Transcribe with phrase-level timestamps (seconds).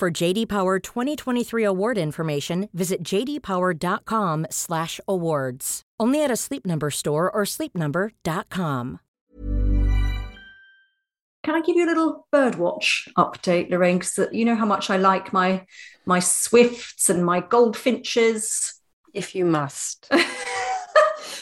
[0.00, 5.82] For JD Power 2023 award information, visit jdpower.com/awards.
[6.00, 9.00] Only at a Sleep Number store or sleepnumber.com.
[11.42, 13.98] Can I give you a little birdwatch update, Lorraine?
[13.98, 15.66] Because uh, you know how much I like my
[16.06, 18.80] my swifts and my goldfinches.
[19.12, 20.10] If you must.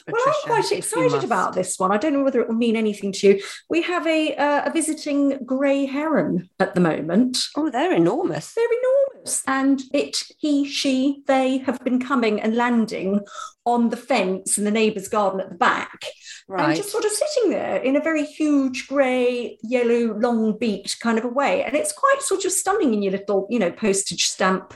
[0.06, 1.92] well, I'm quite excited about this one.
[1.92, 3.42] I don't know whether it will mean anything to you.
[3.68, 7.38] We have a uh, a visiting grey heron at the moment.
[7.56, 8.54] Oh, they're enormous.
[8.54, 13.20] They're enormous, and it, he, she, they have been coming and landing
[13.64, 16.04] on the fence in the neighbour's garden at the back,
[16.48, 21.24] and just sort of sitting there in a very huge grey, yellow, long-beaked kind of
[21.24, 24.74] a way, and it's quite sort of stunning in your little, you know, postage stamp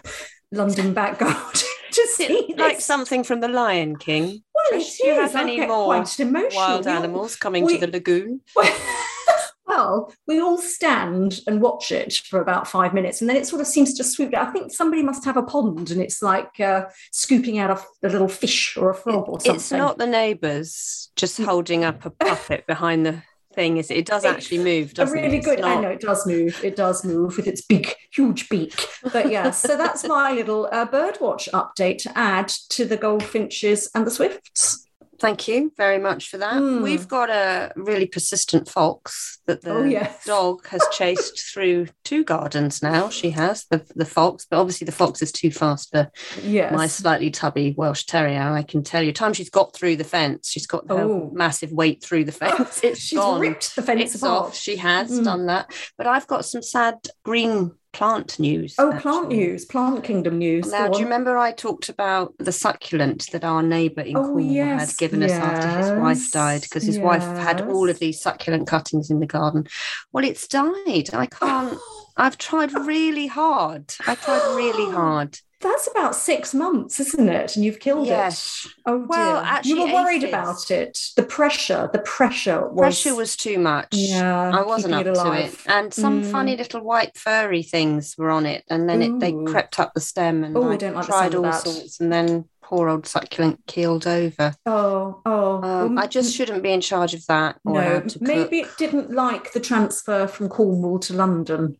[0.52, 4.42] London back garden to see like something from the Lion King.
[4.70, 5.88] Well, do you have I any more.
[5.88, 8.40] Wild We all- animals coming we- to the lagoon.
[9.66, 13.60] well, we all stand and watch it for about five minutes, and then it sort
[13.60, 14.46] of seems to swoop down.
[14.46, 18.10] I think somebody must have a pond, and it's like uh, scooping out a, a
[18.10, 19.54] little fish or a frog or something.
[19.56, 23.22] It's not the neighbours just holding up a puppet behind the
[23.54, 24.06] thing, is it?
[24.06, 25.44] Does actually move, a doesn't really it?
[25.44, 25.60] Good.
[25.60, 26.62] I know it does move.
[26.64, 28.74] It does move with its big, huge beak.
[29.12, 34.06] But yeah, so that's my little uh, birdwatch update to add to the goldfinches and
[34.06, 34.86] the swifts.
[35.22, 36.54] Thank you very much for that.
[36.54, 36.82] Mm.
[36.82, 40.24] We've got a really persistent fox that the Oh, yes.
[40.26, 43.08] dog has chased through two gardens now.
[43.08, 46.10] She has the, the fox, but obviously the fox is too fast for
[46.42, 46.72] Yes.
[46.74, 48.42] my slightly tubby Welsh Terrier.
[48.52, 51.30] I can tell you, time she's got through the fence, she's got her Oh.
[51.32, 52.80] massive weight through the fence.
[52.82, 53.40] It's She's gone.
[53.40, 54.46] ripped the fence It's apart.
[54.48, 54.56] off.
[54.56, 55.24] She has Mm.
[55.24, 55.72] done that.
[55.96, 58.74] But I've got some sad green plant news.
[58.78, 60.70] Oh, plant news, plant kingdom news.
[60.70, 64.40] Now, do you remember I talked about the succulent that our neighbour in Oh, Cornwall
[64.40, 66.62] yes, had given us after his wife died?
[66.62, 69.66] Because his wife had all of these succulent cuttings in the garden.
[70.12, 71.10] Well, it's died.
[71.12, 71.78] I can't.
[72.16, 73.92] I've tried really hard.
[74.06, 75.38] I tried really hard.
[75.62, 77.54] That's about six months, isn't it?
[77.56, 78.66] And you've killed Yes.
[78.66, 78.72] it.
[78.86, 79.44] Oh, Well, dear.
[79.44, 80.98] actually, you were worried about it.
[81.16, 82.80] The pressure, the pressure was.
[83.02, 83.88] Pressure was too much.
[83.92, 85.54] Yeah, I wasn't up it to it.
[85.66, 86.30] And some Mm.
[86.32, 88.64] funny little white furry things were on it.
[88.68, 91.34] And then it, they crept up the stem and Oh, I I don't like tried
[91.34, 92.00] all sorts.
[92.00, 94.54] And then poor old succulent keeled over.
[94.66, 95.62] Oh, oh.
[95.62, 98.02] Um, I just shouldn't be in charge of that or no.
[98.20, 101.76] Maybe it didn't like the transfer from Cornwall to London.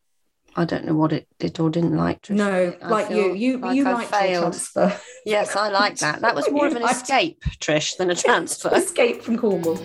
[0.55, 2.23] I don't know what it did or didn't like.
[2.23, 2.37] Trish.
[2.37, 4.43] No, I like you, you, like you your failed.
[4.43, 4.95] transfer.
[5.25, 6.21] Yes, I like that.
[6.21, 8.71] That was more of an escape, Trish, than a transfer.
[8.75, 9.77] Escape from Cornwall.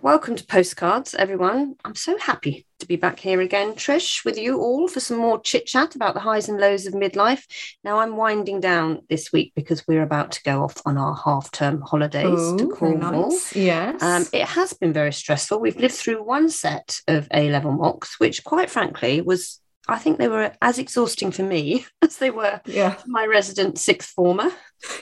[0.00, 1.76] Welcome to Postcards, everyone.
[1.84, 5.40] I'm so happy to be back here again, Trish, with you all for some more
[5.40, 7.44] chit chat about the highs and lows of midlife.
[7.82, 11.50] Now, I'm winding down this week because we're about to go off on our half
[11.50, 13.30] term holidays to Oh, very Cornwall.
[13.30, 13.54] nice.
[13.56, 14.02] Yes.
[14.02, 15.60] Um, it has been very stressful.
[15.60, 20.18] We've lived through one set of A level mocks, which, quite frankly, was I think
[20.18, 22.90] they were as exhausting for me as they were yeah.
[22.94, 24.50] for my resident sixth former.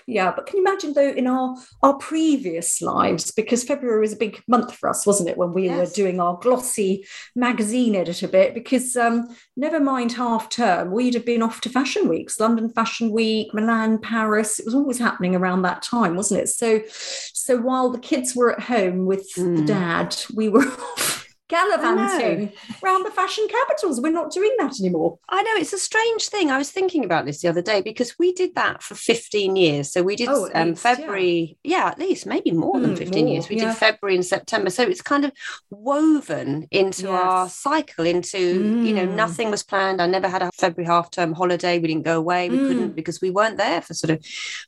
[0.06, 4.16] Yeah, but can you imagine though in our our previous lives, because February was a
[4.16, 7.04] big month for us, wasn't it, when we were doing our glossy
[7.34, 8.54] magazine editor bit?
[8.54, 13.10] Because um, never mind half term, we'd have been off to fashion weeks, London Fashion
[13.10, 14.58] Week, Milan, Paris.
[14.58, 16.48] It was always happening around that time, wasn't it?
[16.48, 19.66] So, so while the kids were at home with the Mm.
[19.66, 20.64] dad, we were
[20.96, 22.52] off gallivanting
[22.82, 24.00] around the fashion capitals.
[24.00, 25.18] We're not doing that anymore.
[25.28, 26.50] I know it's a strange thing.
[26.50, 29.92] I was thinking about this the other day because we did that for 15 years.
[29.92, 30.82] So we did Oh, um, least.
[30.82, 31.86] February, yeah.
[31.86, 33.48] at least maybe more than Hmm, 15 years.
[33.48, 33.66] We yeah.
[33.66, 34.70] did February and September.
[34.70, 35.32] So it's kind of
[35.70, 39.14] woven into our cycle, into, you know, Mm.
[39.14, 40.00] nothing was planned.
[40.02, 41.78] I never had a February half term holiday.
[41.78, 42.48] We didn't go away.
[42.48, 42.68] We Mm.
[42.68, 44.24] couldn't because we weren't there for sort of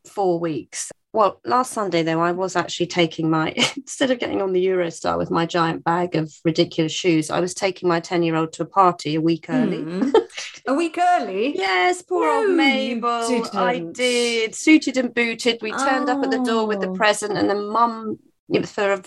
[0.06, 0.90] four weeks.
[1.18, 5.18] Well, last Sunday, though, I was actually taking my, instead of getting on the Eurostar
[5.18, 8.62] with my giant bag of ridiculous shoes, I was taking my 10 year old to
[8.62, 9.78] a party a week early.
[9.82, 10.10] Hmm.
[10.68, 11.56] a week early.
[11.56, 13.50] Yes, poor No, old Mabel.
[13.52, 14.54] I did.
[14.54, 15.58] Suited and booted.
[15.60, 16.94] We turned up at the door with the Oh.
[16.94, 18.20] present, and the mum,
[18.66, 19.02] for a,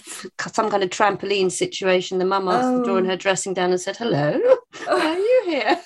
[0.52, 2.18] some kind of trampoline situation.
[2.20, 3.12] The mum answered the door in Oh.
[3.12, 4.38] her dressing gown and said, Hello,
[4.86, 5.80] why are you here?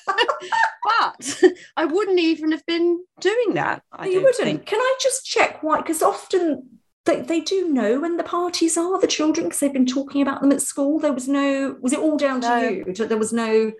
[0.85, 1.41] But
[1.77, 3.83] I wouldn't even have been doing that.
[3.91, 4.35] I you wouldn't.
[4.37, 4.65] think.
[4.65, 5.77] Can I just check why?
[5.81, 9.85] Because often they, they do know when the parties are, the children, because they've been
[9.85, 10.99] talking about them at school.
[10.99, 12.59] There was no, was it all down No.
[12.61, 12.93] to you?
[12.93, 13.71] There was no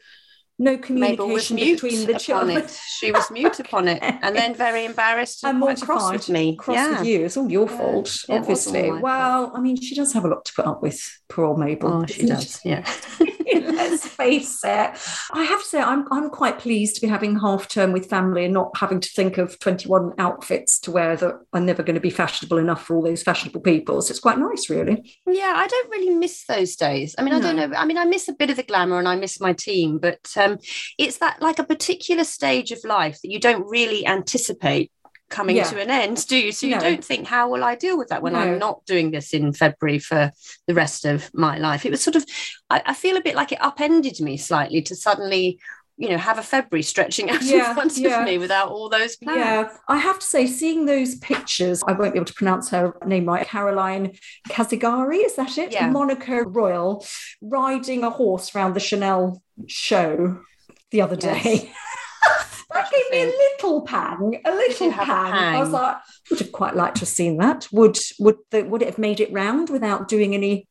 [0.58, 2.58] no communication between the children.
[2.58, 2.80] it.
[3.00, 6.30] She was mute upon it, and then very embarrassed and, And quite cross mortified, with
[6.30, 6.56] me.
[6.56, 7.00] Cross yeah.
[7.00, 7.26] with you.
[7.26, 7.78] It's all your Yeah.
[7.78, 8.92] fault, all obviously.
[8.92, 12.02] Well, I mean, she does have a lot to put up with, poor old Mabel.
[12.04, 12.60] Oh, she does.
[12.64, 12.90] Yeah.
[13.54, 14.92] Let's face it.
[15.32, 18.46] I have to say, I'm, I'm quite pleased to be having half term with family
[18.46, 22.02] and not having to think of 21 outfits to wear that are never going to
[22.02, 24.02] be fashionable enough for all those fashionable people.
[24.02, 25.16] So it's quite nice, really.
[25.28, 27.16] Yeah, I don't really miss those days.
[27.18, 27.72] I mean, I don't know.
[27.78, 30.20] I mean, I miss a bit of the glamour and I miss my team, but
[30.38, 30.60] um, Um,
[30.98, 34.92] it's that like a particular stage of life that you don't really anticipate
[35.30, 35.64] coming Yeah.
[35.64, 36.52] to an end, do you?
[36.52, 36.80] So you No.
[36.82, 38.40] don't think, how will I deal with that when No.
[38.40, 40.32] I'm not doing this in February for
[40.68, 41.86] the rest of my life?
[41.86, 42.26] It was sort of,
[42.70, 45.60] I, I feel a bit like it upended me slightly to suddenly,
[45.98, 48.20] you know, have a February stretching out Yeah, in front yeah.
[48.20, 49.38] of me without all those plans.
[49.40, 52.94] Yeah, I have to say, seeing those pictures, I won't be able to pronounce her
[53.06, 53.48] name right.
[53.48, 54.14] Caroline
[54.50, 55.72] Kazigari, is that it?
[55.72, 55.90] Yeah.
[55.90, 57.06] Monaco Royal
[57.42, 60.40] riding a horse around the Chanel show
[60.92, 61.44] the other Yes.
[61.44, 61.72] day.
[62.70, 65.34] that What do you gave me a little pang, a little a pang.
[65.34, 65.96] I was like,
[66.30, 67.68] would have quite liked to have seen that.
[67.72, 70.68] Would would the, would it have made it round without doing any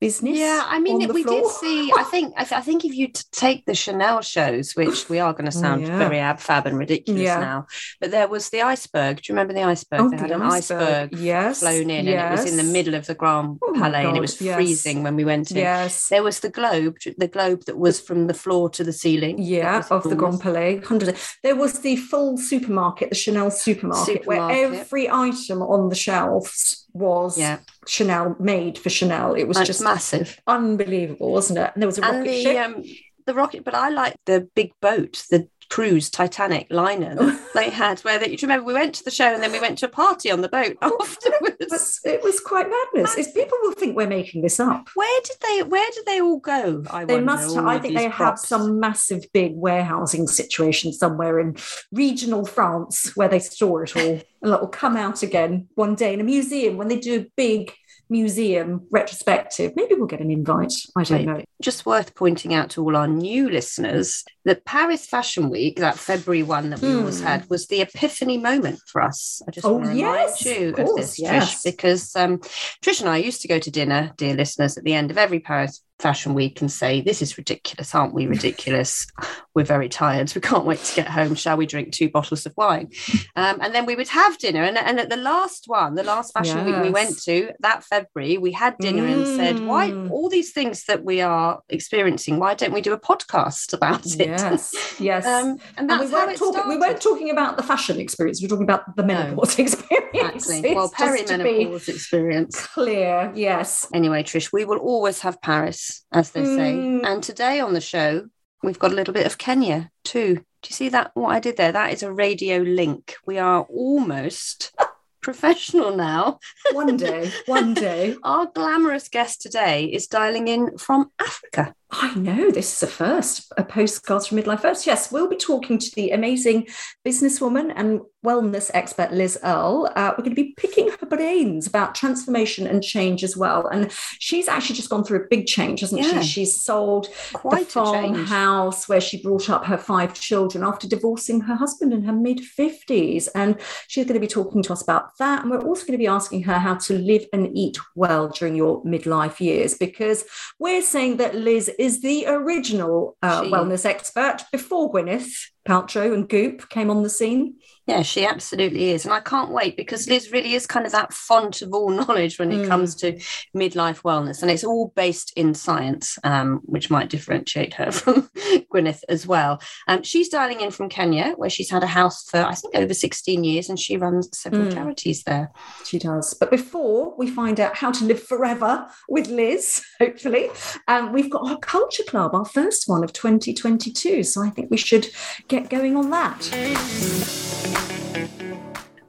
[0.00, 0.38] business?
[0.38, 1.92] Yeah, I mean, the we did see.
[1.96, 2.32] I think.
[2.36, 5.50] I, th- I think if you t- take the Chanel shows, which we are going
[5.50, 5.98] to Oh, sound yeah.
[5.98, 7.38] very ab fab and ridiculous Yeah.
[7.40, 7.66] now,
[8.00, 9.16] but there was the iceberg.
[9.18, 10.00] Do you remember the iceberg?
[10.00, 11.12] Oh, they had an iceberg.
[11.12, 14.06] iceberg Yes, flown in, and it was in the middle of the Grand Oh Palais,
[14.06, 14.54] and it was yes.
[14.56, 15.58] freezing when we went in.
[15.58, 16.08] Yes.
[16.08, 19.36] There was the globe, the globe that was from the floor to the ceiling.
[19.38, 20.16] Yeah, of the.
[20.16, 20.78] Grand Palais.
[20.80, 21.16] Hundred.
[21.42, 27.38] There was the full supermarket, the Chanel supermarket, where every item on the shelves was
[27.38, 27.58] Yeah,
[27.90, 29.34] Chanel made for Chanel.
[29.34, 30.40] It was just massive.
[30.46, 31.72] unbelievable, wasn't it?
[31.74, 32.66] And there was a rocket the ship.
[32.66, 32.84] um
[33.26, 38.00] the rocket but i like the big boat the cruise titanic liner that they had
[38.00, 39.86] where they, do you remember we went to the show and then we went to
[39.86, 43.16] a party on the boat it, afterwards was, it was quite madness.
[43.16, 44.88] It's, people will think we're making this up.
[44.94, 47.56] where did they where did they all go i They must.
[47.56, 51.56] all I think they have some massive, big warehousing situation somewhere in
[51.92, 56.14] regional France where they store it all, and it will come out again one day
[56.14, 57.72] in a museum when they do a big
[58.10, 59.72] museum retrospective.
[59.76, 60.72] Maybe we'll get an invite.
[60.96, 61.42] I don't know.
[61.62, 66.42] just worth pointing out to all our new listeners that Paris Fashion Week, that February
[66.42, 67.26] one that we always Hmm.
[67.26, 69.40] had, was the epiphany moment for us.
[69.46, 71.54] I just Oh, want to yes, remind you of of, this, yes.
[71.54, 72.38] Trish, because um,
[72.82, 75.40] Trish and I used to go to dinner, dear listeners, at the end of every
[75.40, 79.06] Paris Fashion Week and say, This is ridiculous, aren't we ridiculous?
[79.54, 80.32] We're very tired.
[80.34, 81.34] We can't wait to get home.
[81.34, 82.90] Shall we drink two bottles of wine?
[83.36, 84.62] Um, and then we would have dinner.
[84.62, 88.38] And, and at the last one, the last Fashion Week we went to, that February,
[88.38, 90.10] we had dinner and said, Why Mm.
[90.10, 94.18] all these things that we are experiencing, why don't we do a podcast about it?
[94.28, 95.24] Yes, yes.
[95.30, 96.68] Um, and and we weren't it talking.
[96.68, 98.40] We weren't talking about the fashion experience.
[98.40, 100.10] We We're talking about the menopause experience.
[100.12, 100.74] Exactly.
[100.74, 102.66] Well, perimenopause experience.
[102.66, 103.32] Clear.
[103.34, 103.86] Yes.
[103.94, 106.74] Anyway, Trish, we will always have Paris, as they say.
[106.74, 107.04] Mm.
[107.04, 108.28] And today on the show,
[108.62, 110.34] we've got a little bit of Kenya too.
[110.62, 111.12] Do you see that?
[111.14, 111.72] What I did there?
[111.72, 113.16] That is a radio link.
[113.26, 114.72] We are almost
[115.22, 116.38] professional now.
[116.72, 117.30] One day.
[117.46, 118.16] One day.
[118.22, 121.74] Our glamorous guest today is dialing in from Africa.
[121.92, 124.86] I know this is a first, a postcards from midlife first.
[124.86, 126.68] Yes, we'll be talking to the amazing
[127.04, 129.90] businesswoman and wellness expert Liz Earle.
[129.96, 133.66] Uh, we're going to be picking her brains about transformation and change as well.
[133.66, 136.20] And she's actually just gone through a big change, hasn't Yeah.
[136.20, 136.28] she?
[136.28, 141.54] She's sold Quite the farmhouse where she brought up her five children after divorcing her
[141.56, 143.28] husband in her mid 50s.
[143.34, 143.56] And
[143.88, 145.42] she's going to be talking to us about that.
[145.42, 148.54] And we're also going to be asking her how to live and eat well during
[148.54, 150.24] your midlife years, because
[150.58, 156.68] we're saying that Liz is the original uh, wellness expert before Gwyneth Paltrow and Goop
[156.70, 157.56] came on the scene.
[157.86, 159.04] Yeah, she absolutely is.
[159.04, 162.38] And I can't wait because Liz really is kind of that font of all knowledge
[162.38, 162.68] when it Mm.
[162.68, 163.18] comes to
[163.56, 164.42] midlife wellness.
[164.42, 168.30] And it's all based in science, um, which might differentiate her from
[168.72, 169.60] Gwyneth as well.
[169.88, 172.94] Um, she's dialing in from Kenya, where she's had a house for, I think, over
[172.94, 174.74] 16 years, and she runs several Mm.
[174.74, 175.50] charities there.
[175.84, 176.32] She does.
[176.34, 180.50] But before we find out how to live forever with Liz, hopefully,
[180.86, 184.22] um, we've got our Culture Club, our first one of 2022.
[184.22, 185.08] So I think we should
[185.50, 186.48] get going on that.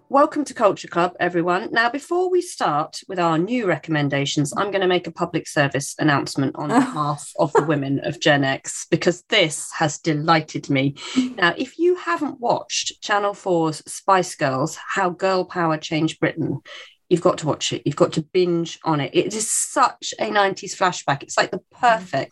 [0.10, 1.72] Welcome to Culture Club, everyone.
[1.72, 5.94] Now, before we start with our new recommendations, I'm going to make a public service
[6.00, 10.96] announcement on behalf of the women of Gen X because this has delighted me.
[11.38, 16.62] Now, if you haven't watched Channel 4's Spice Girls How Girl Power Changed Britain,
[17.12, 17.82] you've got to watch it.
[17.86, 19.12] You've got to binge on it.
[19.14, 21.22] It is such a 90s flashback.
[21.24, 22.32] It's like the perfect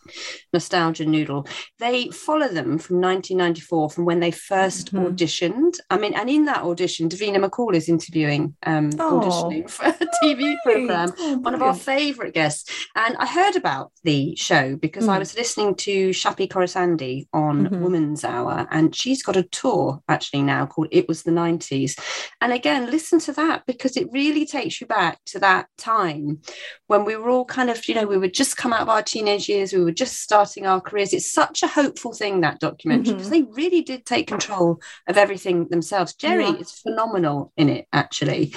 [0.54, 1.46] nostalgia noodle.
[1.78, 5.12] They follow them from 1994, from when they 1st Mhm.
[5.12, 5.74] auditioned.
[5.90, 9.20] I mean, and in that audition, Davina McCall is interviewing, um, Oh.
[9.20, 12.70] auditioning for a TV program Oh, one of our favourite guests.
[12.96, 15.18] And I heard about the show because I Mm.
[15.18, 17.80] was listening to Shappi Khorsandi on Mhm.
[17.80, 21.96] Woman's Hour, and she's got a tour actually now called It Was the 90s.
[22.40, 26.40] And again, listen to that because it really takes you back to that time
[26.90, 29.00] when we were all kind of, you know, we would just come out of our
[29.00, 31.12] teenage years, we were just starting our careers.
[31.12, 33.16] It's such a hopeful thing, that documentary, Mhm.
[33.18, 36.14] because they really did take control of everything themselves.
[36.14, 36.54] Geri Yeah.
[36.56, 38.52] is phenomenal in it, actually.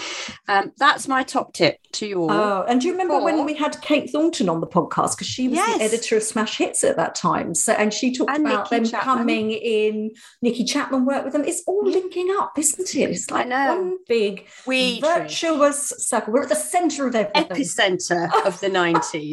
[0.47, 2.31] Um, that's my top tip to you all.
[2.31, 5.11] Oh, and do you remember when we had Kate Thornton on the podcast?
[5.15, 5.77] Because she was Yes.
[5.77, 7.53] the editor of Smash Hits at that time.
[7.53, 9.17] So, and she talked And about Nikki them Chapman.
[9.17, 10.09] coming in.
[10.41, 11.45] Nikki Chapman worked with them.
[11.45, 13.11] It's all linking up, isn't it?
[13.11, 16.33] It's like one big we virtuous circle.
[16.33, 17.43] We're at the centre of everything.
[17.57, 19.31] epicenter of the 90s.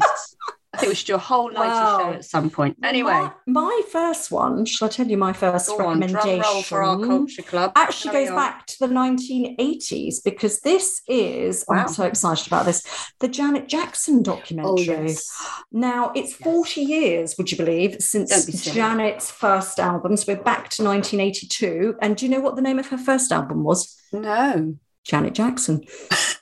[0.72, 2.76] I think we should do a whole 90s show at some point.
[2.84, 4.64] Anyway, my, my first one.
[4.64, 6.40] Shall I tell you my first go on, recommendation?
[6.40, 7.72] roll for our culture club.
[7.74, 8.36] actually Carry goes on.
[8.36, 11.78] back to the 1980s because this is Wow.
[11.78, 12.86] I'm so excited about this
[13.18, 14.96] the Janet Jackson documentary.
[14.96, 15.28] Oh, yes.
[15.72, 18.70] Now it's 40 years, would you believe, since be.
[18.70, 20.16] Janet's first album.
[20.16, 21.96] So we're back to 1982.
[22.00, 24.00] And do you know what the name of her first album was?
[24.12, 24.76] No.
[25.04, 25.82] Janet Jackson.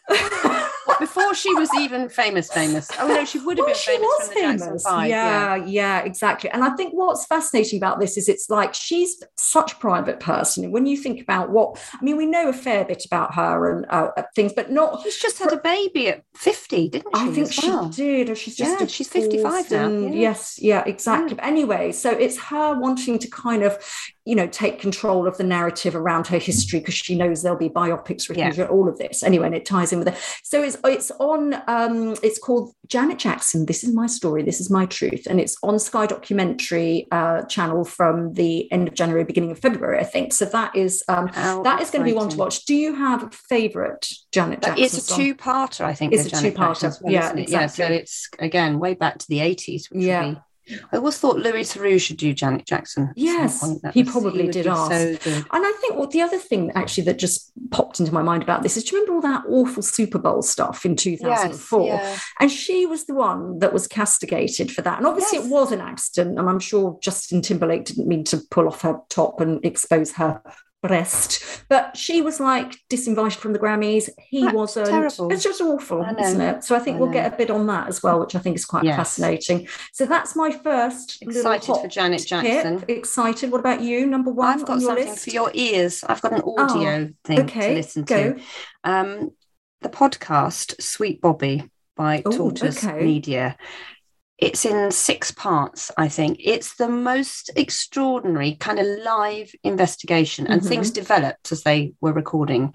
[1.01, 2.89] Before she was even famous, famous.
[2.99, 4.83] Oh, no, she would have Well, been she famous was from the Jackson famous.
[4.85, 5.09] Five.
[5.11, 6.51] Yeah, yeah, exactly.
[6.51, 10.65] And I think what's fascinating about this is it's like she's such a private person.
[10.65, 13.73] And when you think about what, I mean, we know a fair bit about her
[13.77, 17.23] and uh, things, but not She's just had a baby at 50, didn't she?
[17.23, 17.89] I think she well?
[17.89, 20.21] did, or she's just Yeah, she's 55 now, and yeah.
[20.21, 21.35] Yes, yeah, exactly.
[21.35, 23.79] But anyway, so it's her wanting to kind of,
[24.29, 27.71] you know, take control of the narrative around her history because she knows there'll be
[27.71, 28.67] biopics written, Yeah.
[28.67, 29.23] all of this.
[29.23, 30.17] Anyway, and it ties in with it.
[30.45, 31.55] So it's it's on.
[31.67, 33.65] Um, it's called Janet Jackson.
[33.65, 34.43] This is my story.
[34.43, 38.93] This is my truth, and it's on Sky Documentary uh, channel from the end of
[38.93, 40.35] January, beginning of February, I think.
[40.35, 42.67] So that is um, How that is going to be one to watch.
[42.67, 44.85] Do you have a favourite Janet Jackson?
[44.85, 45.19] It's a song?
[45.19, 46.13] two-parter, I think.
[46.13, 47.49] It's a Janet two-parter, Jackson yeah, isn't?
[47.49, 47.97] Yeah, so exactly.
[47.97, 49.91] it's again way back to the 80s.
[49.91, 50.35] Which Yeah.
[50.93, 53.13] I always thought Louis Theroux should do Janet Jackson.
[53.17, 54.91] Yes, he probably would did ask.
[54.91, 55.31] So.
[55.31, 58.63] And I think what the other thing actually that just popped into my mind about
[58.63, 61.87] this is do you remember all that awful Super Bowl stuff in 2004?
[61.87, 62.19] yeah.
[62.41, 64.99] And she was the one that was castigated for that.
[64.99, 65.47] And obviously Yes.
[65.47, 66.39] it was an accident.
[66.39, 70.43] And I'm sure Justin Timberlake didn't mean to pull off her top and expose her
[70.83, 71.65] breast.
[71.69, 74.09] But she was like disinvited from the Grammys.
[74.19, 74.89] He That's wasn't.
[74.89, 75.33] terrible.
[75.33, 76.65] It's just awful, isn't it?
[76.65, 78.57] So I think I we'll get a bit on that as well, which I think
[78.57, 78.97] is quite Yes.
[78.97, 79.69] fascinating.
[79.93, 82.29] So that's my first Excited for Janet tip.
[82.29, 82.85] Jackson.
[82.89, 83.51] Excited.
[83.51, 84.07] What about you?
[84.07, 85.25] Number one I've got on your something list?
[85.25, 86.05] for your ears.
[86.09, 88.35] I've got an audio thing okay, to listen go.
[88.35, 88.41] to.
[88.85, 89.31] Um,
[89.81, 93.03] the podcast Sweet Bobby by Oh, Tortoise okay.
[93.05, 93.57] Media.
[94.39, 96.39] It's in six parts, I think.
[96.41, 100.69] It's the most extraordinary kind of live investigation, and Mhm.
[100.69, 102.73] things developed as they were recording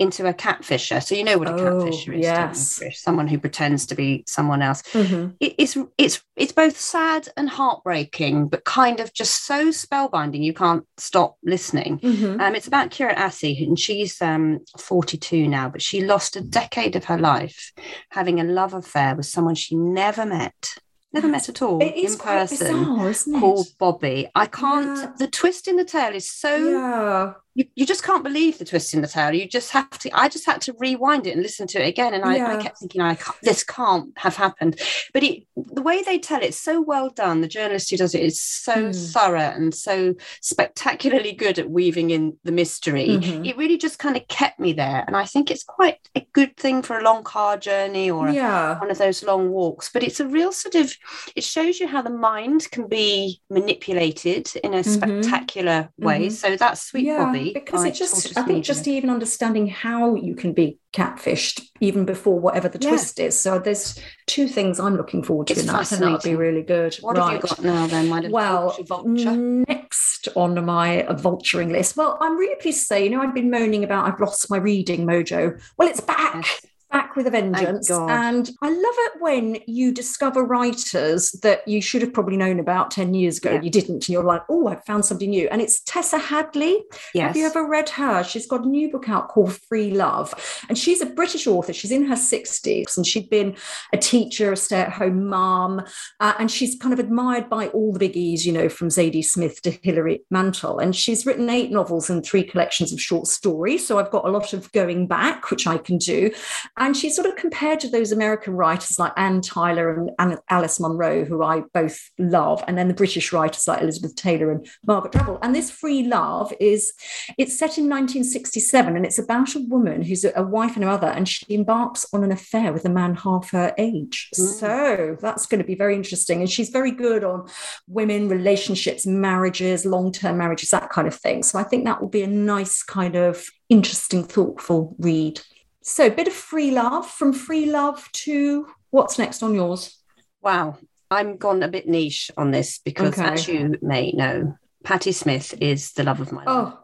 [0.00, 1.00] into a catfisher.
[1.00, 2.82] So you know what a Oh, catfisher is, yes.
[3.00, 5.36] someone who pretends to be someone else Mhm.
[5.38, 10.52] it- it's it's it's both sad and heartbreaking, but kind of just so spellbinding you
[10.52, 12.00] can't stop listening.
[12.00, 12.40] Mhm.
[12.40, 16.96] Um, it's about Kirat Assi, and she's um, 42 now, but she lost a decade
[16.96, 17.70] of her life
[18.10, 20.74] having a love affair with someone she never met,
[21.14, 24.28] never met at all It is in person, bizarre, called Bobby.
[24.34, 24.98] I can't.
[24.98, 25.12] Yeah.
[25.18, 27.34] The twist in the tale is so yeah.
[27.54, 29.32] You, you just can't believe the twist in the tale.
[29.34, 30.10] You just have to.
[30.12, 32.78] I just had to rewind it and listen to it again, and I, I kept
[32.78, 34.80] thinking, I can't, this can't have happened.
[35.12, 37.40] But it, the way they tell it, so well done.
[37.40, 39.12] The journalist who does it is so Mm.
[39.12, 43.06] thorough and so spectacularly good at weaving in the mystery.
[43.08, 43.46] Mhm.
[43.48, 46.56] It really just kind of kept me there, and I think it's quite a good
[46.56, 50.20] thing for a long car journey or a one of those long walks but it's
[50.20, 50.92] a real sort of
[51.36, 54.94] it shows you how the mind can be manipulated in a Mhm.
[54.96, 56.32] spectacular way Mhm.
[56.32, 59.66] so that's sweet yeah, bobby because by it just Tortoise I think just even understanding
[59.68, 62.90] how you can be catfished even before whatever the Yeah.
[62.90, 63.38] twist is.
[63.38, 65.92] So there's two things I'm looking forward to It's in that.
[65.92, 66.94] I would be really good.
[67.00, 67.32] what right.
[67.34, 69.36] have you got now then my Well, vulture vulture
[69.68, 71.96] next on my vulturing list.
[71.96, 74.56] Well, I'm really pleased to say, you know, I've been moaning about I've lost my
[74.56, 75.60] reading mojo.
[75.76, 76.34] Well, it's back.
[76.34, 76.66] Yes.
[76.94, 77.90] Back with a vengeance.
[77.90, 82.92] And I love it when you discover writers that you should have probably known about
[82.92, 83.54] 10 years ago.
[83.54, 83.62] Yeah.
[83.62, 83.94] You didn't.
[83.94, 85.48] And you're like, oh, I found somebody new.
[85.48, 86.84] And it's Tessa Hadley.
[87.12, 88.22] yes Have you ever read her?
[88.22, 90.32] She's got a new book out called Free Love.
[90.68, 91.72] And she's a British author.
[91.72, 93.56] She's in her 60s and she'd been
[93.92, 95.82] a teacher, a stay at home mom.
[96.20, 99.60] Uh, and she's kind of admired by all the biggies, you know, from Zadie Smith
[99.62, 100.78] to Hilary Mantel.
[100.78, 103.84] And she's written eight novels and three collections of short stories.
[103.84, 106.30] So I've got a lot of going back, which I can do.
[106.76, 110.80] And she's sort of compared to those American writers like Anne Tyler and, and Alice
[110.80, 115.12] Munro, who I both love, and then the British writers like Elizabeth Taylor and Margaret
[115.12, 115.38] Drabble.
[115.42, 116.92] And this Free Love is
[117.38, 120.88] it's set in 1967, and it's about a woman who's a, a wife and a
[120.88, 124.30] mother, and she embarks on an affair with a man half her age.
[124.34, 124.44] Mm.
[124.44, 126.40] So that's going to be very interesting.
[126.40, 127.48] And she's very good on
[127.86, 131.42] women, relationships, marriages, long-term marriages, that kind of thing.
[131.42, 135.40] So I think that will be a nice kind of interesting, thoughtful read.
[135.86, 139.98] So, a bit of free love from free love to what's next on yours?
[140.40, 140.78] Wow,
[141.10, 143.34] I'm gone a bit niche on this because, okay.
[143.34, 146.78] as you may know, Patti Smith is the love of my oh.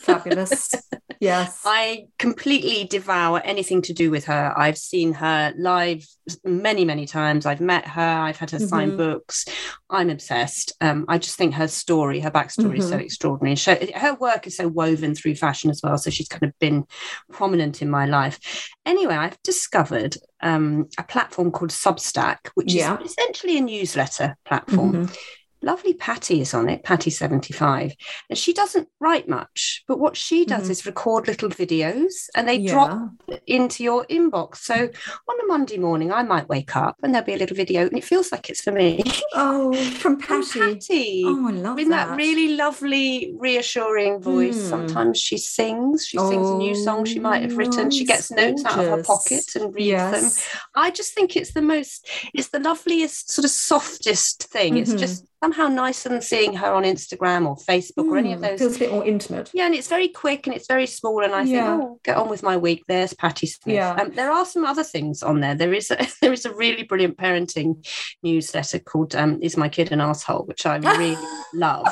[0.00, 0.74] Fabulous.
[1.20, 1.62] yes.
[1.64, 4.52] I completely devour anything to do with her.
[4.56, 6.06] I've seen her live
[6.44, 7.46] many, many times.
[7.46, 8.02] I've met her.
[8.02, 8.66] I've had her mm-hmm.
[8.66, 9.44] sign books.
[9.90, 10.72] I'm obsessed.
[10.80, 12.76] Um, I just think her story, her backstory mm-hmm.
[12.76, 13.04] is so mm-hmm.
[13.04, 13.56] extraordinary.
[13.56, 15.98] She, her work is so woven through fashion as well.
[15.98, 16.84] So she's kind of been
[17.32, 18.70] prominent in my life.
[18.84, 23.00] Anyway, I've discovered um, a platform called Substack, which yeah.
[23.00, 24.92] is essentially a newsletter platform.
[24.92, 25.14] Mm-hmm
[25.66, 27.94] lovely Patti is on it, Patty75.
[28.30, 30.70] And she doesn't write much, but what she does mm-hmm.
[30.70, 32.72] is record little videos and they yeah.
[32.72, 33.10] drop
[33.46, 34.58] into your inbox.
[34.58, 37.82] So on a Monday morning, I might wake up and there'll be a little video
[37.82, 39.02] and it feels like it's for me.
[39.38, 40.42] Oh, from Patti.
[40.44, 41.22] from Patti.
[41.26, 42.08] Oh, I love With that.
[42.08, 44.56] that really lovely, reassuring voice.
[44.56, 44.70] Mm.
[44.70, 46.06] Sometimes she sings.
[46.06, 47.90] She oh, sings a new song she might have written.
[47.90, 48.78] She gets notes gorgeous.
[48.78, 50.46] out of her pocket and reads yes.
[50.46, 50.60] them.
[50.74, 54.74] I just think it's the most, it's the loveliest, sort of softest thing.
[54.74, 54.82] Mm-hmm.
[54.82, 58.38] It's just somehow nicer than seeing her on Instagram or Facebook mm, or any of
[58.38, 58.58] hmm, those.
[58.58, 59.50] Feels a bit more intimate.
[59.52, 61.22] Yeah, and it's very quick and it's very small.
[61.22, 61.78] And I yeah.
[61.78, 62.84] think, oh, get on with my week.
[62.88, 63.74] There's Patti Smith.
[63.74, 63.92] Yeah.
[63.92, 65.54] Um, there are some other things on there.
[65.54, 67.86] There is a, there is a really brilliant parenting
[68.22, 71.16] newsletter called um, "Is My Kid an Asshole," which I really
[71.54, 71.86] love.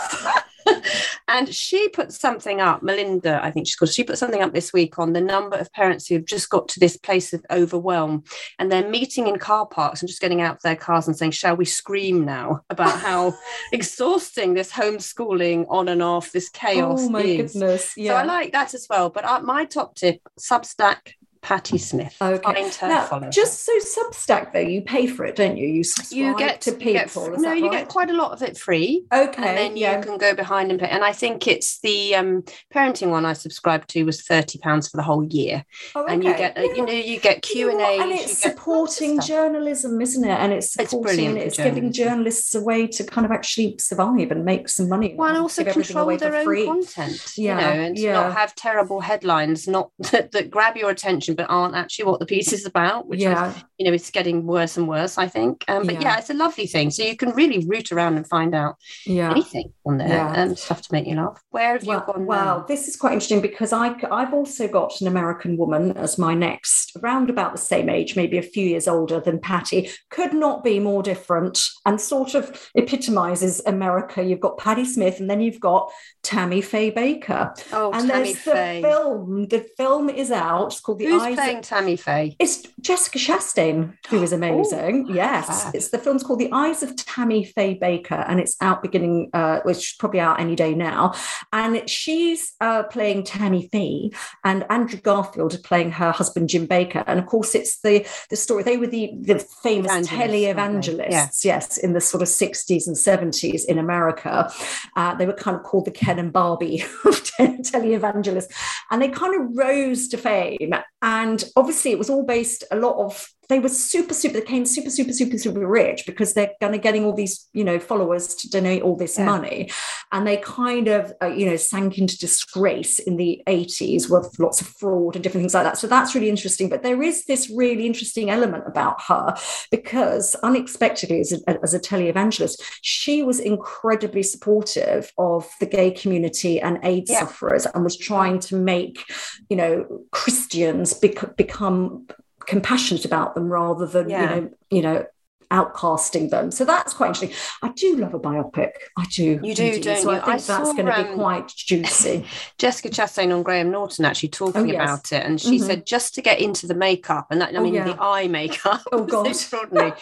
[1.29, 4.73] and she put something up, Melinda, I think she's called, she put something up this
[4.73, 8.25] week on the number of parents who have just got to this place of overwhelm
[8.59, 11.33] and they're meeting in car parks and just getting out of their cars and saying,
[11.33, 13.35] Shall we scream now about how
[13.73, 17.53] exhausting this homeschooling on and off, this chaos oh my is.
[17.53, 17.95] goodness.
[17.97, 18.13] Yeah.
[18.13, 19.11] So I like that as well.
[19.11, 22.17] But uh, my top tip, Substack Patti Smith.
[22.23, 22.71] Okay.
[22.83, 25.67] now, just so Substack though, you pay for it, don't you?
[25.67, 27.31] You you get to people.
[27.31, 27.81] Get, no, you right?
[27.81, 29.05] get quite a lot of it free.
[29.13, 29.99] Okay, and then yeah.
[29.99, 30.89] you can go behind and pay.
[30.89, 34.97] And I think it's the um, parenting one I subscribed to was thirty pounds for
[34.97, 35.67] the whole year.
[35.95, 36.15] Oh, okay.
[36.15, 36.75] And you get uh, yeah.
[36.77, 40.39] you know you get Q and A, and it's supporting journalism, isn't it?
[40.41, 44.47] And it's supporting, it's, it's giving journalists a way to kind of actually survive and
[44.47, 45.15] make some money.
[45.15, 46.65] Well, and also control their own free.
[46.65, 48.13] content, yeah, you know, and yeah.
[48.15, 52.27] not have terrible headlines, not that, that grab your attention but aren't actually what the
[52.27, 53.51] piece is about, which yeah.
[53.51, 55.63] is, you know, it's getting worse and worse, I think.
[55.69, 56.01] Um, but yeah.
[56.01, 56.19] yeah.
[56.19, 56.91] it's a lovely thing.
[56.91, 59.31] So you can really root around and find out yeah.
[59.31, 60.33] anything on there yeah.
[60.35, 61.43] and stuff to make you laugh.
[61.51, 62.25] Where have well, you gone?
[62.25, 62.65] Well, now?
[62.67, 66.97] this is quite interesting because I, I've also got an American woman as my next,
[67.03, 70.81] around about the same age, maybe a few years older than Patti Could not be
[70.81, 74.23] more different and sort of epitomizes America.
[74.25, 75.93] You've got Patti Smith and then you've got
[76.23, 78.81] Tammy Faye Bakker Oh, and Tammy there's Faye.
[78.81, 79.47] the film.
[79.49, 80.73] The film is out.
[80.73, 81.35] It's called The Who's Eyes.
[81.35, 82.37] Playing Tammy Faye?
[82.39, 83.74] It's Jessica Chastain,
[84.09, 85.07] who is amazing.
[85.09, 88.83] Oh, yes, it's the film's called The Eyes of Tammy Faye Bakker, and it's out
[88.83, 91.15] beginning, uh, which is probably out any day now.
[91.53, 94.11] And she's uh, playing Tammy Faye,
[94.45, 97.05] and Andrew Garfield playing her husband Jim Bakker.
[97.07, 98.63] And of course, it's the the story.
[98.63, 101.29] They were the the famous televangelists, yeah.
[101.45, 104.51] yes, in the sort of sixties and seventies in America.
[104.97, 108.53] Uh, they were kind of called the Ken and Barbie of televangelists,
[108.91, 110.75] and they kind of rose to fame.
[111.05, 114.65] And obviously, it was all based a lot of they were super, super, they came
[114.65, 118.35] super, super, super, super rich because they're kind of getting all these, you know, followers
[118.37, 119.25] to donate all this yeah.
[119.25, 119.71] money.
[120.13, 124.61] And they kind of, uh, you know, sank into disgrace in the 80s with lots
[124.61, 125.79] of fraud and different things like that.
[125.79, 126.69] So that's really interesting.
[126.69, 129.35] But there is this really interesting element about her
[129.71, 136.61] because unexpectedly, as a, as a televangelist, she was incredibly supportive of the gay community
[136.61, 137.21] and AIDS yeah.
[137.21, 139.05] sufferers and was trying to make,
[139.51, 142.07] you know, Christians bec- become
[142.47, 144.21] compassionate about them rather than yeah.
[144.21, 145.07] you know you know
[145.55, 146.51] outcasting them.
[146.51, 147.33] So that's quite interesting.
[147.63, 148.73] I do love a biopic.
[148.99, 149.39] I do.
[149.43, 150.17] You do, don't so you?
[150.17, 152.27] I think I that's saw, going to um, be quite juicy.
[152.59, 154.83] Jessica Chastain on Graham Norton actually talking oh, yes.
[154.83, 155.67] about it, and she mm-hmm.
[155.67, 157.85] said just to get into the makeup, and that I oh, mean yeah.
[157.85, 158.83] the eye makeup.
[158.91, 159.93] Oh God, extraordinary.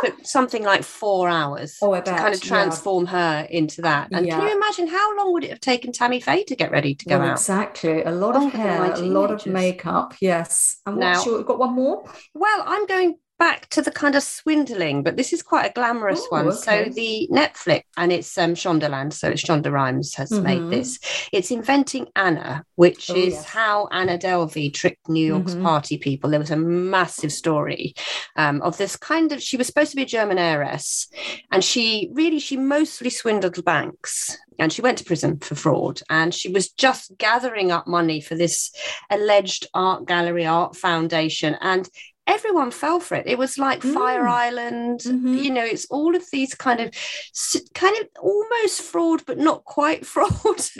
[0.00, 3.10] but something like four hours oh, to kind of transform yeah.
[3.10, 4.08] her into that.
[4.12, 4.38] And yeah.
[4.38, 7.04] can you imagine how long would it have taken Tammy Faye to get ready to
[7.04, 7.32] go well, out?
[7.32, 10.14] Exactly, a lot of hair, a lot of makeup.
[10.20, 10.80] Yes.
[10.86, 12.04] And what's now, your, got one more?
[12.34, 16.20] Well, I'm going back to the kind of swindling, but this is quite a glamorous
[16.26, 16.46] Ooh, one.
[16.46, 16.56] okay.
[16.66, 20.42] So the Netflix, and it's um, Shondaland, so it's Shonda Rhimes has Mhm.
[20.42, 21.00] made this.
[21.32, 23.44] It's Inventing Anna, which Oh, is yes.
[23.46, 25.62] how Anna Delvey tricked New York's Mhm.
[25.64, 26.30] party people.
[26.30, 27.94] There was a massive story
[28.36, 31.08] um, of this kind of, she was supposed to be a German heiress,
[31.50, 34.38] and she really, she mostly swindled banks.
[34.58, 38.36] And she went to prison for fraud, and she was just gathering up money for
[38.36, 38.70] this
[39.10, 41.88] alleged art gallery, art foundation, and
[42.26, 43.26] everyone fell for it.
[43.26, 44.30] It was like Fire Mm.
[44.30, 45.42] Island, Mhm.
[45.42, 46.90] you know, it's all of these kind of,
[47.74, 50.30] kind of almost fraud, but not quite fraud.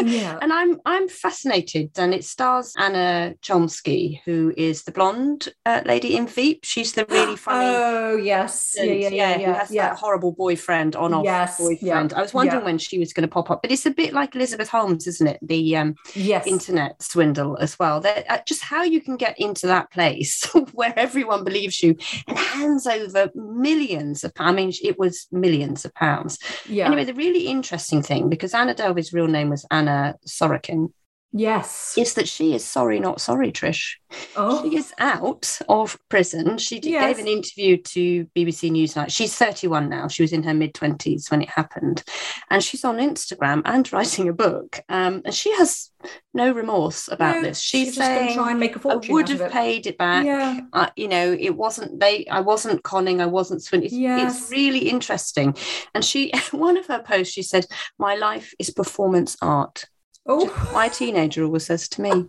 [0.01, 0.39] Yeah.
[0.41, 6.17] and I'm I'm fascinated, and it stars Anna Chlumsky, who is the blonde uh, lady
[6.17, 6.65] in Veep.
[6.65, 7.67] She's the really funny.
[7.77, 8.75] Oh yes.
[8.77, 9.59] Yeah, yeah, yeah, who yeah.
[9.59, 9.89] has yeah.
[9.89, 12.07] that horrible boyfriend on off Yes, yeah.
[12.17, 12.65] I was wondering yeah.
[12.67, 15.27] when she was going to pop up, but it's a bit like Elizabeth Holmes, isn't
[15.27, 15.39] it?
[15.43, 16.47] The um, Yes.
[16.47, 18.01] internet swindle as well.
[18.01, 22.39] That uh, just how you can get into that place where everyone believes you and
[22.39, 24.35] hands over millions of.
[24.35, 24.49] Pounds.
[24.49, 26.39] I mean, it was millions of pounds.
[26.69, 26.87] yeah.
[26.87, 30.93] Anyway, the really interesting thing because Anna Delvey's real name was Anna Sorokin
[31.33, 31.95] yes.
[31.97, 33.95] is that she is sorry, not sorry, Trish.
[34.37, 34.63] Oh.
[34.69, 36.59] She is out of prison.
[36.59, 37.17] She did, Yes.
[37.17, 39.11] gave an interview to BBC Newsnight.
[39.11, 40.07] She's 31 now.
[40.09, 42.03] She was in her mid 20s when it happened.
[42.51, 44.81] And she's on Instagram and writing a book.
[44.91, 45.91] Um, and she has
[46.35, 47.59] no remorse about No, this.
[47.61, 49.15] She's, she's just going to saying, try and make a I fortune.
[49.15, 50.27] would have paid it back.
[50.27, 50.61] Yeah.
[50.73, 52.27] Uh, you know, it wasn't they.
[52.27, 53.21] I wasn't conning.
[53.23, 53.87] I wasn't swindling.
[53.93, 54.43] It's, Yes.
[54.43, 55.57] it's really interesting.
[55.95, 57.65] And she, one of her posts, she said,
[57.99, 59.85] "My life is performance art."
[60.27, 60.71] Oh.
[60.73, 62.27] My teenager always says to me,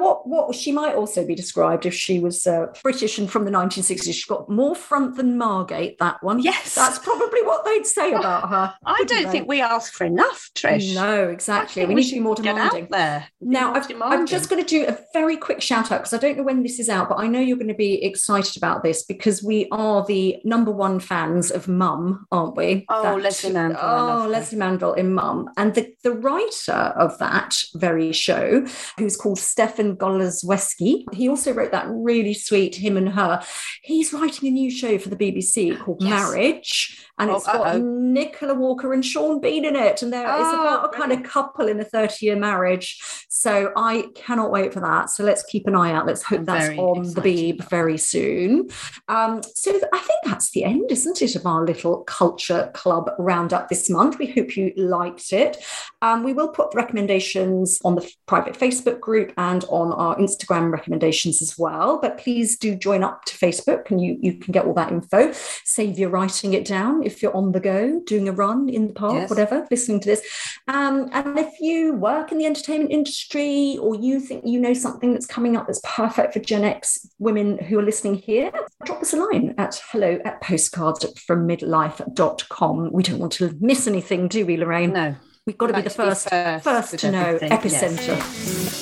[0.00, 3.50] what what she might also be described if she was uh, British and from the
[3.50, 4.04] 1960s.
[4.04, 5.98] She's got more front than Margate.
[5.98, 6.40] That one.
[6.40, 6.74] Yes.
[6.74, 8.74] that's probably what they'd say about her.
[8.84, 9.30] "I don't they?
[9.30, 10.94] think we ask for enough, Trish.
[10.94, 11.82] No, exactly.
[11.82, 12.84] think We need to be more get demanding.
[12.84, 13.28] out there.
[13.40, 16.36] Now, I've, I'm just going to do a very quick shout out because I don't
[16.36, 19.02] know when this is out, but I know you're going to be excited about this
[19.04, 22.84] because we are the number one fans of Mum, aren't we?
[22.88, 24.26] Oh, Lesley Manville, Oh.
[24.28, 25.48] Lesley Manville in Mum.
[25.56, 28.64] And the, the writer of that very show,
[28.98, 29.38] who's called
[29.82, 33.42] Stefan Golaszewski, he also wrote that really sweet Him and Her.
[33.82, 36.10] He's writing a new show for the BBC called Yes.
[36.10, 37.06] Marriage.
[37.22, 37.78] And Oh, it's got uh-oh.
[37.78, 40.02] Nicola Walker and Sean Bean in it.
[40.02, 43.00] And there it's Oh, about a kind of couple in a 30 year marriage.
[43.28, 45.10] So I cannot wait for that.
[45.10, 46.06] So let's keep an eye out.
[46.06, 48.68] Let's hope I'm that's on the Beeb very soon.
[49.08, 53.68] Um, so I think that's the end, isn't it, of our little culture club roundup
[53.68, 54.18] this month.
[54.18, 55.56] We hope you liked it.
[56.02, 61.40] Um, we will put recommendations on the private Facebook group and on our Instagram recommendations
[61.42, 61.98] as well.
[62.00, 65.32] But please do join up to Facebook and you, you can get all that info.
[65.64, 68.94] Save your writing it down if you're on the go, doing a run in the
[68.94, 69.30] park, Yes.
[69.30, 70.22] whatever, listening to this.
[70.68, 75.12] Um, and if you work in the entertainment industry or you think you know something
[75.12, 78.50] that's coming up that's perfect for Gen X women who are listening here,
[78.84, 82.92] drop us a line at hello at postcardsfrommidlife.com.
[82.92, 84.92] We don't want to miss anything, do we, Lorraine?
[84.92, 85.14] no.
[85.44, 88.81] We've got to be the to be first, first first to know, everything, yes.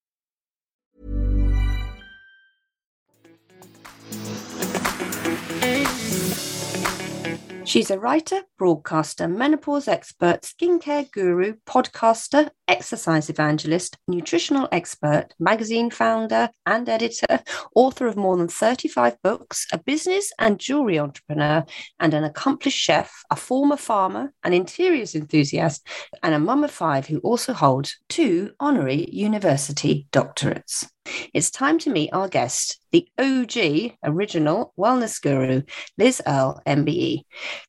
[7.63, 16.49] She's a writer, broadcaster, menopause expert, skincare guru, podcaster, exercise evangelist, nutritional expert, magazine founder
[16.65, 17.39] and editor,
[17.75, 21.63] author of more than 35 books, a business and jewelry entrepreneur,
[21.99, 25.87] and an accomplished chef, a former farmer, an interiors enthusiast,
[26.23, 30.87] and a mum of five who also holds two honorary university doctorates.
[31.33, 35.63] It's time to meet our guest, the OG original wellness guru,
[35.97, 37.21] Liz Earle, MBE.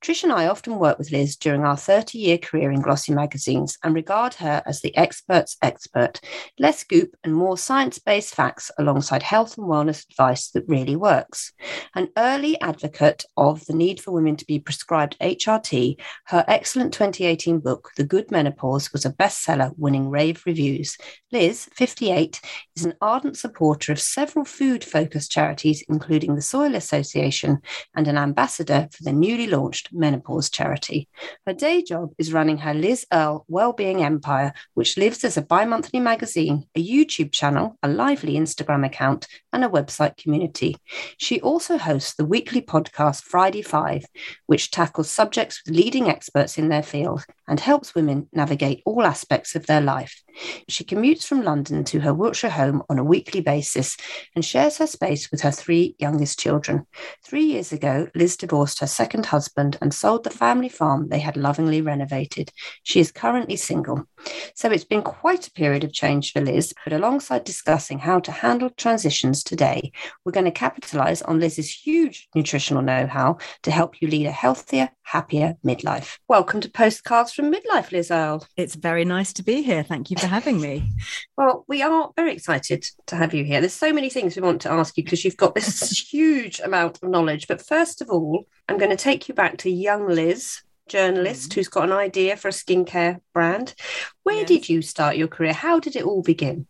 [0.02, 3.78] Trish and I often work with Liz during our 30 year career in glossy magazines
[3.82, 6.20] and regard her as the expert's expert,
[6.58, 11.52] less goop and more science based facts alongside health and wellness advice that really works.
[11.94, 17.60] An early advocate of the need for women to be prescribed HRT, her excellent 2018
[17.60, 20.96] book, The Good Menopause, was a bestseller, winning rave reviews.
[21.30, 22.40] Liz, 58,
[22.76, 27.58] is an ardent supporter of several food focused charities, including the Soil Association,
[27.94, 31.08] and an ambassador for the newly launched Menopause charity.
[31.46, 35.64] Her day job is running her Liz Earle Wellbeing Empire, which lives as a bi
[35.64, 40.76] monthly magazine, a YouTube channel, a lively Instagram account, and a website community.
[41.16, 44.04] She also hosts the weekly podcast Friday Five,
[44.46, 49.54] which tackles subjects with leading experts in their field and helps women navigate all aspects
[49.54, 50.22] of their life.
[50.70, 53.98] She commutes from London to her Wiltshire home on a weekly basis
[54.34, 56.86] and shares her space with her three youngest children.
[57.22, 61.36] Three years ago, Liz divorced her second husband and sold the family farm they had
[61.36, 62.50] lovingly renovated.
[62.84, 64.06] She is currently single.
[64.54, 68.32] So it's been quite a period of change for Liz, but alongside discussing how to
[68.32, 69.92] handle transitions today,
[70.24, 74.32] we're going to capitalize on Liz's huge nutritional know how to help you lead a
[74.32, 76.18] healthier, happier midlife.
[76.28, 78.46] Welcome to Postcards from Midlife, Liz Earle.
[78.56, 79.82] It's very nice to be here.
[79.82, 80.92] Thank you for having me.
[81.36, 83.60] Well, we are very excited to have you here.
[83.60, 87.02] There's so many things we want to ask you because you've got this huge amount
[87.02, 87.48] of knowledge.
[87.48, 91.58] But first of all, I'm going to take you back to young Liz, journalist mm-hmm.
[91.58, 93.74] who's got an idea for a skincare brand.
[94.22, 94.48] Where yes.
[94.48, 95.52] did you start your career?
[95.52, 96.66] How did it all begin?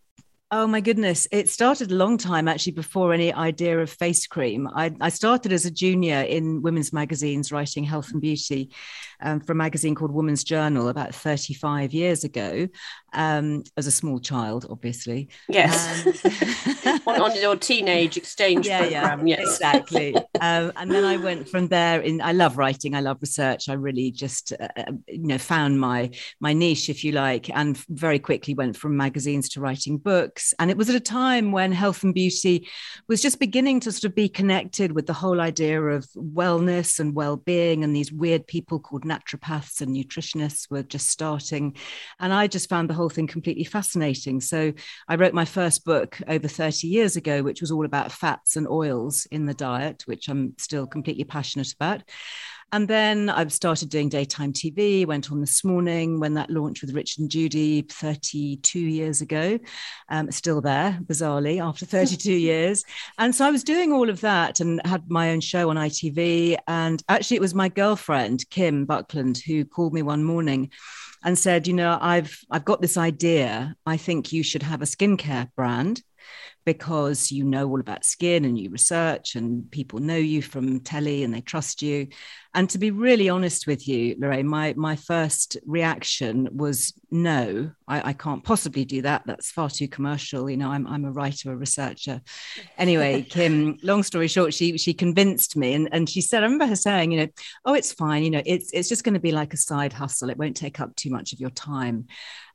[0.55, 1.27] Oh my goodness.
[1.31, 4.69] It started a long time actually before any idea of face cream.
[4.75, 8.69] I, I started as a junior in women's magazines writing health and beauty
[9.19, 12.67] um, for a magazine called Woman's Journal about 35 years ago
[13.13, 15.29] um, as a small child, obviously.
[15.49, 16.05] Yes.
[16.85, 19.25] Um, on, on, your teenage exchange yeah, program.
[19.25, 19.55] Yeah, yes.
[19.55, 20.15] exactly.
[20.43, 22.95] Um, and then I went from there in, I love writing.
[22.95, 23.69] I love research.
[23.69, 26.09] I really just, uh, uh, you know, found my,
[26.41, 30.53] my niche, if you like, and very quickly went from magazines to writing books.
[30.59, 32.67] And it was at a time when health and beauty
[33.07, 37.15] was just beginning to sort of be connected with the whole idea of wellness and
[37.15, 41.77] well-being and these weird people called naturopaths and nutritionists were just starting.
[42.19, 44.41] And I just found the whole thing completely fascinating.
[44.41, 44.73] So
[45.07, 48.67] I wrote my first book over 30 years ago, which was all about fats and
[48.67, 52.01] oils in the diet, which I'm still completely passionate about.
[52.71, 56.95] And then I've started doing daytime TV, went on this morning when that launched with
[56.95, 59.59] Richard and Judy 32 years ago.
[60.09, 62.83] Um, still there, bizarrely, after 32 years.
[63.19, 66.57] And so I was doing all of that and had my own show on ITV.
[66.67, 70.71] And actually, it was my girlfriend, Kim Buckland, who called me one morning
[71.23, 73.75] and said, you know, I've I've got this idea.
[73.85, 76.01] I think you should have a skincare brand
[76.65, 81.23] because you know all about skin and you research and people know you from telly
[81.23, 82.07] and they trust you.
[82.55, 88.09] And to be really honest with you, Lorraine, my my first reaction was no, I,
[88.09, 89.23] I can't possibly do that.
[89.25, 90.49] That's far too commercial.
[90.49, 92.21] You know, I'm I'm a writer, a researcher.
[92.77, 96.67] Anyway, Kim, long story short, she she convinced me and, and she said, I remember
[96.67, 97.27] her saying, you know,
[97.65, 100.29] oh, it's fine, you know, it's it's just going to be like a side hustle.
[100.29, 102.07] It won't take up too much of your time.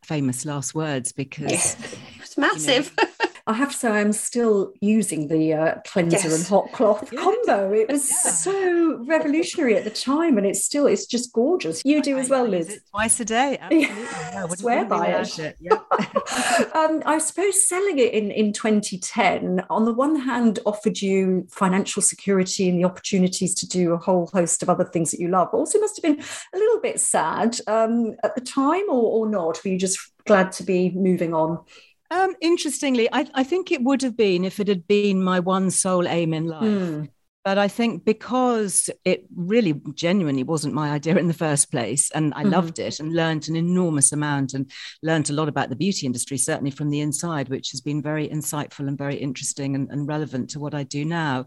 [0.04, 1.98] Famous last words because yeah.
[2.20, 2.92] it's massive.
[2.96, 3.07] You know,
[3.48, 6.38] I have to say, I'm still using the uh, cleanser yes.
[6.38, 7.22] and hot cloth yeah.
[7.22, 7.72] combo.
[7.72, 8.30] It was yeah.
[8.30, 11.80] so revolutionary at the time, and it's still it's just gorgeous.
[11.82, 12.78] You do I, as well, Liz.
[12.90, 13.56] twice a day.
[13.62, 13.88] Absolutely.
[13.88, 14.30] Yeah.
[14.34, 15.38] No, swear by it.
[15.38, 15.56] it.
[15.60, 15.78] Yeah.
[16.74, 22.02] um, I suppose selling it in in 2010, on the one hand, offered you financial
[22.02, 25.48] security and the opportunities to do a whole host of other things that you love.
[25.52, 29.26] But also, must have been a little bit sad um, at the time, or, or
[29.26, 29.58] not.
[29.64, 31.64] Were you just glad to be moving on?
[32.10, 35.70] Um, interestingly, I, I, think it would have been if it had been my one
[35.70, 36.62] sole aim in life.
[36.62, 37.08] Mm.
[37.44, 42.34] But I think because it really genuinely wasn't my idea in the first place, and
[42.34, 42.50] I mm-hmm.
[42.50, 44.70] loved it and learned an enormous amount and
[45.02, 48.28] learned a lot about the beauty industry, certainly from the inside, which has been very
[48.28, 51.46] insightful and very interesting and, and relevant to what I do now.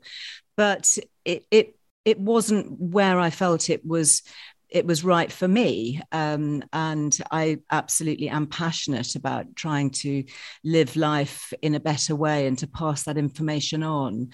[0.58, 4.24] But it, it it wasn't where I felt it was
[4.72, 6.02] it was right for me.
[6.14, 10.24] Um, and I absolutely am passionate about trying to
[10.64, 14.30] live life in a better way and to pass that information on.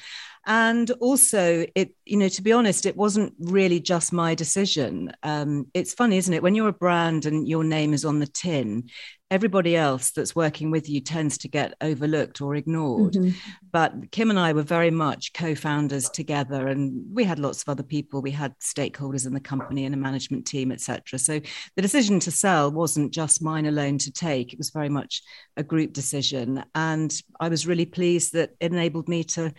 [0.46, 5.12] And also, it, you know, to be honest, it wasn't really just my decision.
[5.24, 6.44] Um, it's funny, isn't it?
[6.44, 8.90] When you're a brand and your name is on the tin,
[9.30, 13.14] everybody else that's working with you tends to get overlooked or ignored.
[13.14, 13.38] Mm-hmm.
[13.72, 17.70] But Kim and I were very much co founders together, and we had lots of
[17.70, 18.22] other people.
[18.22, 21.20] We had stakeholders in the company and a management team, etc.
[21.20, 21.42] So
[21.76, 25.22] the decision to sell wasn't just mine alone to take, it was very much
[25.58, 26.64] a group decision.
[26.76, 29.54] And I was really pleased that it enabled me to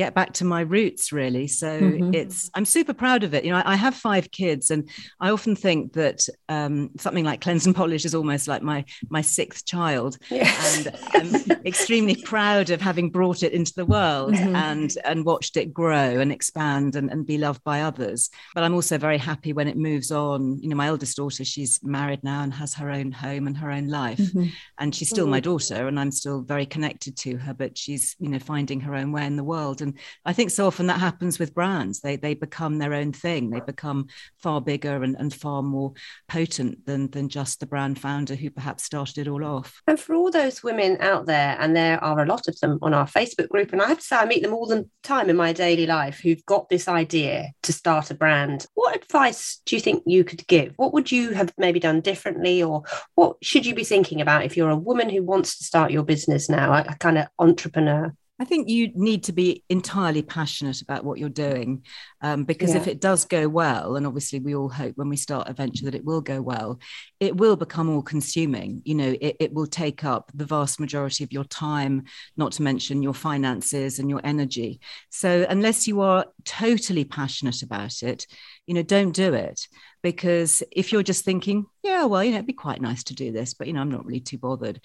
[0.00, 2.14] get back to my roots really so mm-hmm.
[2.14, 4.88] it's i'm super proud of it you know I, I, have five kids and
[5.20, 9.20] i often think that um, something like cleanse and polish is almost like my my
[9.20, 10.86] sixth child yes.
[10.86, 14.56] and i'm extremely proud of having brought it into the world mm-hmm.
[14.56, 18.72] and and watched it grow and expand and, and be loved by others but i'm
[18.72, 22.42] also very happy when it moves on you know my eldest daughter she's married now
[22.42, 24.46] and has her own home and her own life mm-hmm.
[24.78, 25.44] and she's still my mm.
[25.44, 29.12] daughter and i'm still very connected to her but she's you know finding her own
[29.12, 32.00] way in the world and and I think so often that happens with brands.
[32.00, 33.50] They they become their own thing.
[33.50, 34.06] They become
[34.38, 35.92] far bigger and, and far more
[36.28, 39.82] potent than than just the brand founder who perhaps started it all off.
[39.86, 42.94] And for all those women out there, and there are a lot of them on
[42.94, 45.36] our Facebook group, and I have to say I meet them all the time in
[45.36, 48.66] my daily life who've got this idea to start a brand.
[48.74, 50.74] What advice do you think you could give?
[50.76, 52.82] What would you have maybe done differently, or
[53.14, 56.04] what should you be thinking about if you're a woman who wants to start your
[56.04, 58.14] business now, a, a kind of entrepreneur?
[58.40, 61.84] I think you need to be entirely passionate about what you're doing
[62.22, 62.80] um, because yeah.
[62.80, 65.84] if it does go well, and obviously we all hope when we start a venture
[65.84, 66.80] that it will go well,
[67.20, 68.80] it will become all consuming.
[68.84, 72.04] You know, it, it will take up the vast majority of your time,
[72.36, 74.80] not to mention your finances and your energy.
[75.10, 78.26] So, unless you are totally passionate about it,
[78.66, 79.68] you know, don't do it
[80.02, 83.32] because if you're just thinking, yeah, well, you know, it'd be quite nice to do
[83.32, 84.80] this, but you know, I'm not really too bothered.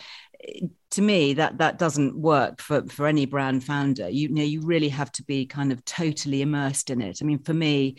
[0.91, 4.09] To me, that that doesn't work for for any brand founder.
[4.09, 7.19] You, you know, you really have to be kind of totally immersed in it.
[7.21, 7.97] I mean, for me,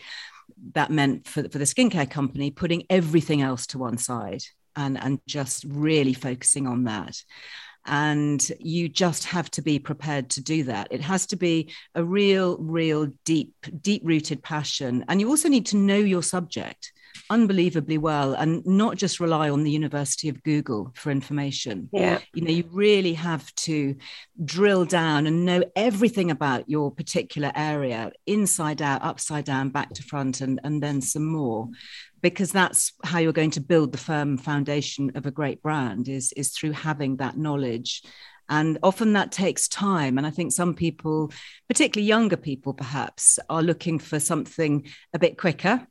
[0.73, 4.43] that meant for for the skincare company putting everything else to one side
[4.75, 7.21] and and just really focusing on that.
[7.85, 10.89] And you just have to be prepared to do that.
[10.91, 15.05] It has to be a real real deep deep rooted passion.
[15.07, 16.91] And you also need to know your subject
[17.29, 21.89] unbelievably well and not just rely on the University of Google for information.
[21.91, 22.19] Yeah.
[22.33, 23.95] You know, you really have to
[24.43, 30.03] drill down and know everything about your particular area, inside out, upside down, back to
[30.03, 31.69] front, and, and then some more.
[32.21, 36.33] Because that's how you're going to build the firm foundation of a great brand is,
[36.33, 38.01] is through having that knowledge
[38.49, 40.17] and often that takes time.
[40.17, 41.31] And I think some people,
[41.67, 45.85] particularly younger people perhaps, are looking for something a bit quicker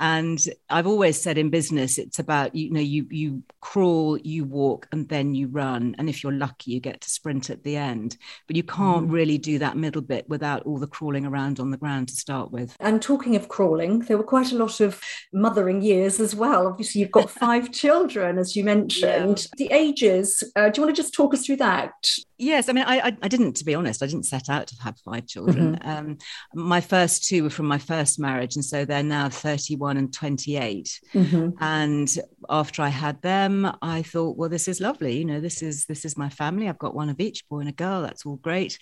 [0.00, 4.88] and I've always said in business, it's about you know you you crawl, you walk,
[4.92, 5.94] and then you run.
[5.98, 8.16] And if you're lucky, you get to sprint at the end.
[8.46, 9.12] But you can't mm.
[9.12, 12.50] really do that middle bit without all the crawling around on the ground to start
[12.50, 12.74] with.
[12.80, 15.02] And talking of crawling, there were quite a lot of
[15.34, 16.66] mothering years as well.
[16.66, 19.46] Obviously, you've got five children, as you mentioned.
[19.58, 19.68] Yeah.
[19.68, 20.42] The ages.
[20.56, 21.92] Uh, do you want to just talk us through that?
[22.38, 24.76] Yes, I mean, I, I, I, didn't, to be honest, I didn't set out to
[24.82, 25.76] have five children.
[25.76, 25.88] Mm-hmm.
[25.90, 26.18] Um,
[26.54, 31.00] my first two were from my first marriage, and so they're now 31 and 28.
[31.14, 31.50] Mm-hmm.
[31.60, 35.18] And after I had them, I thought, well, this is lovely.
[35.18, 36.68] You know, this is this is my family.
[36.68, 38.02] I've got one of each, boy and a girl.
[38.02, 38.78] That's all great.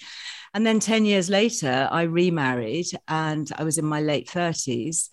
[0.54, 5.08] And then 10 years later, I remarried, and I was in my late 30s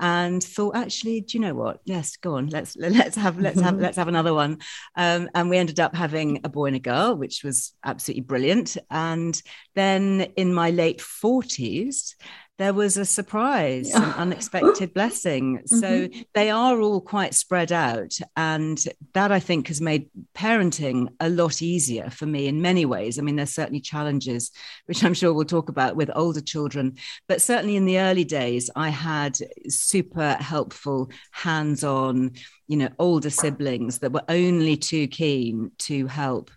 [0.00, 3.78] and thought actually do you know what yes go on let's let's have let's have
[3.78, 4.58] let's have another one
[4.96, 8.76] um, and we ended up having a boy and a girl which was absolutely brilliant
[8.90, 9.42] and
[9.74, 12.14] then in my late 40s
[12.60, 15.62] there was a surprise, an unexpected blessing.
[15.70, 16.20] So mm-hmm.
[16.34, 18.18] they are all quite spread out.
[18.36, 18.78] And
[19.14, 23.18] that I think has made parenting a lot easier for me in many ways.
[23.18, 24.50] I mean, there's certainly challenges,
[24.86, 26.96] which I'm sure we'll talk about with older children.
[27.28, 32.32] But certainly in the early days, I had super helpful, hands on,
[32.68, 36.50] you know, older siblings that were only too keen to help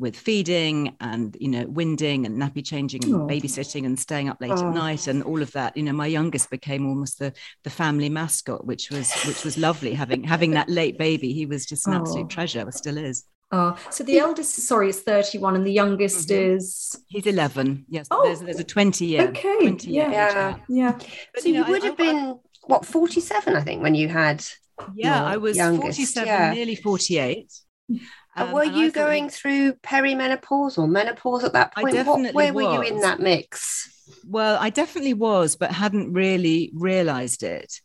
[0.00, 3.26] with feeding and you know winding and nappy changing and oh.
[3.26, 4.68] babysitting and staying up late oh.
[4.68, 7.32] at night and all of that you know my youngest became almost the
[7.64, 11.66] the family mascot which was which was lovely having having that late baby he was
[11.66, 11.98] just an oh.
[11.98, 16.54] absolute treasure still is Oh, so the eldest, sorry, is 31 and the youngest mm-hmm.
[16.54, 16.96] is?
[17.08, 17.84] He's 11.
[17.88, 18.06] Yes.
[18.08, 19.22] Oh, there's, there's a 20 year.
[19.22, 19.58] Okay.
[19.62, 20.08] 20 yeah.
[20.08, 20.56] yeah.
[20.68, 20.92] Yeah.
[20.92, 23.96] But, so you, know, you would I, have I, been, what, 47, I think, when
[23.96, 24.44] you had.
[24.94, 25.98] Yeah, I was youngest.
[25.98, 26.54] 47, yeah.
[26.54, 27.52] nearly 48.
[28.42, 31.94] Um, were you going through perimenopause or menopause at that point?
[32.06, 32.64] What, where was.
[32.64, 33.88] were you in that mix?
[34.26, 37.80] Well, I definitely was, but hadn't really realized it.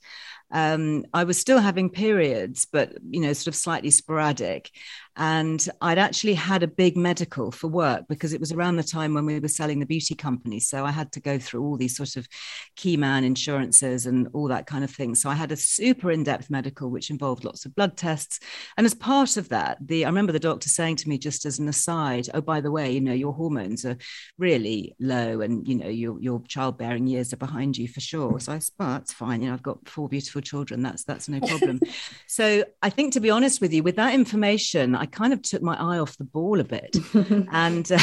[0.51, 4.71] Um, I was still having periods, but you know, sort of slightly sporadic.
[5.17, 9.13] And I'd actually had a big medical for work because it was around the time
[9.13, 10.59] when we were selling the beauty company.
[10.59, 12.27] So I had to go through all these sort of
[12.75, 15.15] key man insurances and all that kind of thing.
[15.15, 18.39] So I had a super in depth medical, which involved lots of blood tests.
[18.77, 21.59] And as part of that, the I remember the doctor saying to me, just as
[21.59, 23.97] an aside, oh, by the way, you know, your hormones are
[24.37, 28.39] really low and, you know, your, your childbearing years are behind you for sure.
[28.39, 29.41] So I said, well, that's fine.
[29.41, 30.81] You know, I've got four beautiful children.
[30.81, 31.79] That's, that's no problem.
[32.27, 35.61] so I think, to be honest with you, with that information, I kind of took
[35.61, 36.95] my eye off the ball a bit.
[37.51, 37.99] and uh,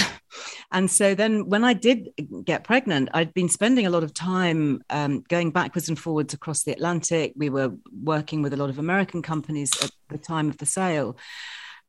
[0.71, 2.09] and so then when I did
[2.45, 6.63] get pregnant, I'd been spending a lot of time um, going backwards and forwards across
[6.63, 7.33] the Atlantic.
[7.37, 7.73] We were
[8.03, 11.17] working with a lot of American companies at the time of the sale.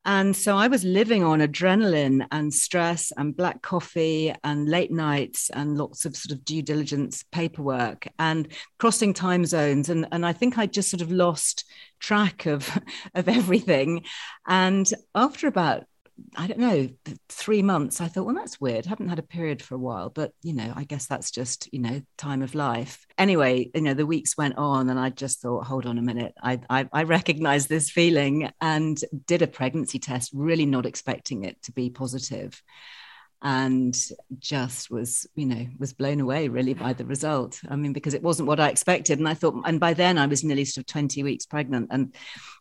[0.05, 5.49] And so I was living on adrenaline and stress and black coffee and late nights
[5.49, 8.49] and lots of sort of due diligence paperwork and
[8.79, 9.89] crossing time zones.
[9.89, 11.63] And, and I think I just sort of lost
[11.99, 12.69] track of,
[13.15, 14.03] of everything.
[14.45, 15.85] And after about
[16.35, 16.89] I don't know,
[17.29, 18.85] three months, I thought, well, that's weird.
[18.85, 21.71] I haven't had a period for a while, but you know, I guess that's just,
[21.73, 23.05] you know, time of life.
[23.17, 26.33] Anyway, you know, the weeks went on and I just thought, hold on a minute.
[26.41, 31.61] I, I, I recognize this feeling and did a pregnancy test, really not expecting it
[31.63, 32.61] to be positive
[33.43, 33.95] and
[34.39, 38.23] just was you know was blown away really by the result i mean because it
[38.23, 40.87] wasn't what i expected and i thought and by then i was nearly sort of
[40.87, 42.13] 20 weeks pregnant and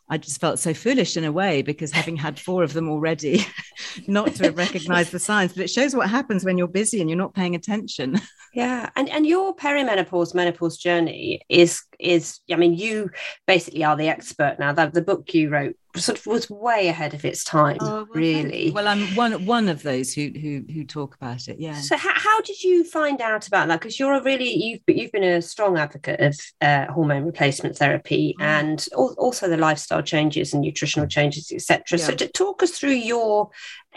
[0.09, 3.45] I just felt so foolish in a way because having had four of them already,
[4.07, 5.53] not to have recognized the signs.
[5.53, 8.19] But it shows what happens when you're busy and you're not paying attention.
[8.55, 13.09] Yeah, and and your perimenopause menopause journey is is I mean you
[13.47, 14.71] basically are the expert now.
[14.73, 18.07] That the book you wrote sort of was way ahead of its time, oh, well,
[18.13, 18.71] really.
[18.71, 21.59] Well, I'm one one of those who who who talk about it.
[21.59, 21.75] Yeah.
[21.75, 23.79] So how, how did you find out about that?
[23.79, 28.35] Because you're a really you've you've been a strong advocate of uh, hormone replacement therapy
[28.39, 28.43] mm.
[28.43, 31.99] and also the lifestyle changes and nutritional changes, etc.
[31.99, 32.05] Yeah.
[32.05, 33.49] So to talk us through your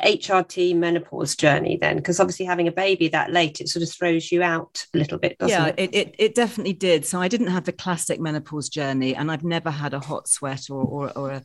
[0.05, 1.97] HRT menopause journey then?
[1.97, 5.19] Because obviously having a baby that late, it sort of throws you out a little
[5.19, 5.75] bit, doesn't yeah, it?
[5.79, 5.95] it?
[5.95, 7.07] It, it definitely did.
[7.07, 10.71] So I didn't have the classic menopause journey and I've never had a hot sweat
[10.71, 11.43] or, or, or a,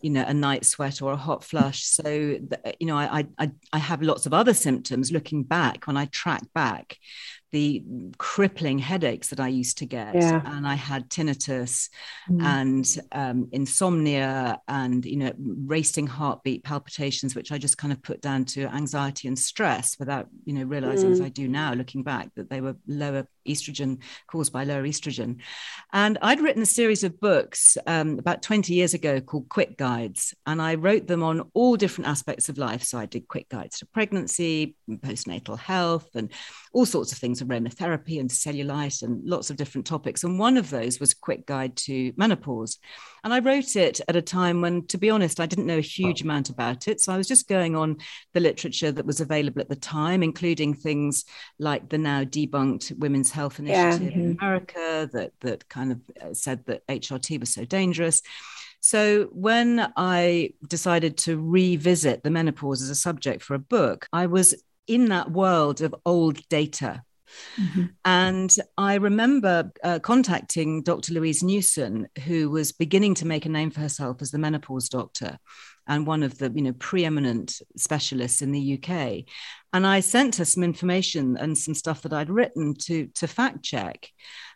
[0.00, 1.84] you know, a night sweat or a hot flush.
[1.84, 6.06] So, you know, I, I, I have lots of other symptoms looking back when I
[6.06, 6.98] track back
[7.54, 7.84] the
[8.18, 10.16] crippling headaches that I used to get.
[10.16, 10.42] Yeah.
[10.44, 11.88] And I had tinnitus
[12.28, 12.42] mm.
[12.42, 18.20] and um, insomnia and, you know, racing heartbeat palpitations, which I just kind of put
[18.20, 21.12] down to anxiety and stress without, you know, realizing mm.
[21.12, 25.40] as I do now, looking back, that they were lower estrogen caused by lower estrogen.
[25.92, 30.34] And I'd written a series of books um, about 20 years ago called Quick Guides.
[30.46, 32.82] And I wrote them on all different aspects of life.
[32.82, 36.30] So I did quick guides to pregnancy, postnatal health, and
[36.72, 40.24] all sorts of things aromatherapy and cellulite and lots of different topics.
[40.24, 42.78] And one of those was Quick Guide to Menopause.
[43.24, 45.80] And I wrote it at a time when, to be honest, I didn't know a
[45.80, 47.00] huge amount about it.
[47.00, 47.96] So I was just going on
[48.34, 51.24] the literature that was available at the time, including things
[51.58, 54.22] like the now debunked Women's Health Initiative yeah.
[54.22, 58.20] in America that, that kind of uh, said that HRT was so dangerous.
[58.80, 64.26] So, when I decided to revisit the menopause as a subject for a book, I
[64.26, 64.54] was
[64.86, 67.02] in that world of old data.
[67.56, 67.84] Mm-hmm.
[68.04, 71.14] And I remember uh, contacting Dr.
[71.14, 75.38] Louise Newson, who was beginning to make a name for herself as the menopause doctor
[75.86, 79.24] and one of the you know preeminent specialists in the UK.
[79.72, 83.62] And I sent her some information and some stuff that I'd written to to fact
[83.62, 84.08] check.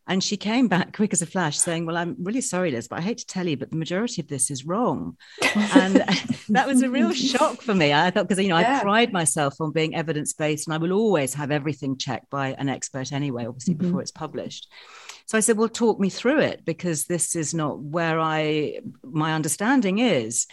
[0.09, 2.99] And she came back quick as a flash saying, Well, I'm really sorry, Liz, but
[2.99, 5.19] I hate to tell you, but the majority of this is wrong.
[5.55, 5.97] and
[6.49, 7.93] that was a real shock for me.
[7.93, 8.79] I thought, because, you know, yeah.
[8.79, 12.55] I pride myself on being evidence based and I will always have everything checked by
[12.55, 13.87] an expert anyway, obviously, mm-hmm.
[13.87, 14.69] before it's published.
[15.27, 19.35] So I said, Well, talk me through it because this is not where I, my
[19.35, 20.47] understanding is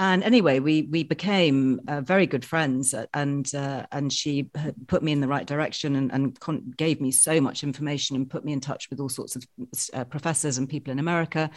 [0.00, 4.44] and anyway, we we became uh, very good friends, uh, and uh, and she
[4.86, 8.30] put me in the right direction and, and con- gave me so much information and
[8.30, 9.44] put me in touch with all sorts of
[9.92, 11.50] uh, professors and people in America.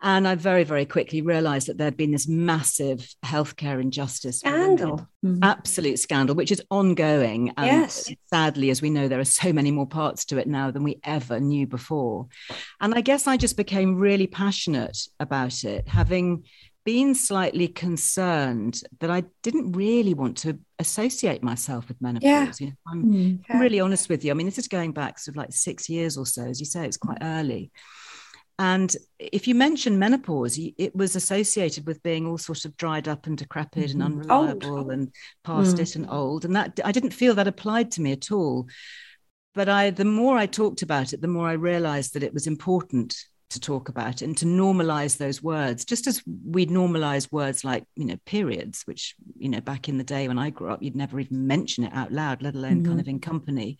[0.00, 5.42] And I very, very quickly realized that there'd been this massive healthcare injustice scandal, mm-hmm.
[5.42, 7.54] absolute scandal, which is ongoing.
[7.56, 8.12] And yes.
[8.26, 11.00] sadly, as we know, there are so many more parts to it now than we
[11.04, 12.28] ever knew before.
[12.80, 16.44] And I guess I just became really passionate about it, having
[16.84, 22.24] been slightly concerned that I didn't really want to associate myself with menopause.
[22.24, 22.52] Yeah.
[22.60, 23.58] You know, I'm mm, yeah.
[23.58, 24.30] really honest with you.
[24.30, 26.66] I mean, this is going back sort of like six years or so, as you
[26.66, 27.70] say, it's quite early.
[28.58, 33.26] And if you mention menopause, it was associated with being all sort of dried up
[33.26, 34.00] and decrepit mm-hmm.
[34.00, 34.92] and unreliable old.
[34.92, 35.12] and
[35.42, 35.80] past mm.
[35.80, 36.44] it and old.
[36.44, 38.68] And that I didn't feel that applied to me at all.
[39.54, 42.46] But I, the more I talked about it, the more I realized that it was
[42.46, 43.16] important
[43.50, 48.04] to talk about and to normalize those words, just as we'd normalize words like, you
[48.04, 51.20] know, periods, which, you know, back in the day when I grew up, you'd never
[51.20, 52.86] even mention it out loud, let alone mm-hmm.
[52.86, 53.78] kind of in company.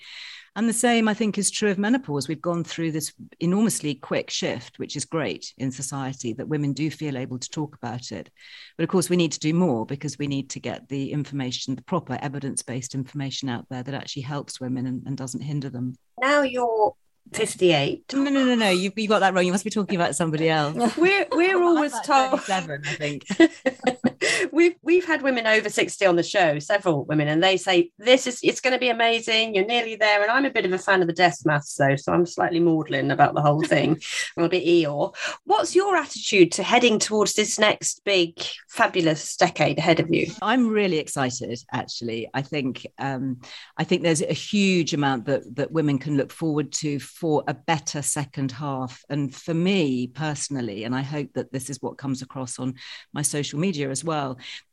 [0.57, 2.29] And the same, I think, is true of menopause.
[2.29, 6.91] We've gone through this enormously quick shift, which is great in society that women do
[6.91, 8.31] feel able to talk about it.
[8.77, 11.75] But of course, we need to do more because we need to get the information,
[11.75, 15.71] the proper evidence based information out there that actually helps women and, and doesn't hinder
[15.71, 15.97] them.
[16.21, 16.95] Now you're
[17.33, 18.13] 58.
[18.15, 18.71] No, no, no, no.
[18.71, 19.45] You, you got that wrong.
[19.45, 20.97] You must be talking about somebody else.
[20.97, 23.25] We're we're always told seven, I think.
[24.53, 28.27] we've we've had women over 60 on the show, several women, and they say this
[28.27, 29.55] is it's going to be amazing.
[29.55, 30.23] You're nearly there.
[30.23, 32.61] And I'm a bit of a fan of the death maths, though, so I'm slightly
[32.61, 34.01] maudlin about the whole thing.
[34.37, 35.15] I'm a bit Eeyore.
[35.45, 40.31] What's your attitude to heading towards this next big, fabulous decade ahead of you?
[40.43, 41.59] I'm really excited.
[41.73, 43.41] Actually, I think um,
[43.77, 47.55] I think there's a huge amount that that women can look forward to for a
[47.55, 49.03] better second half.
[49.09, 52.75] And for me personally, and I hope that this is what comes across on
[53.13, 54.14] my social media as well,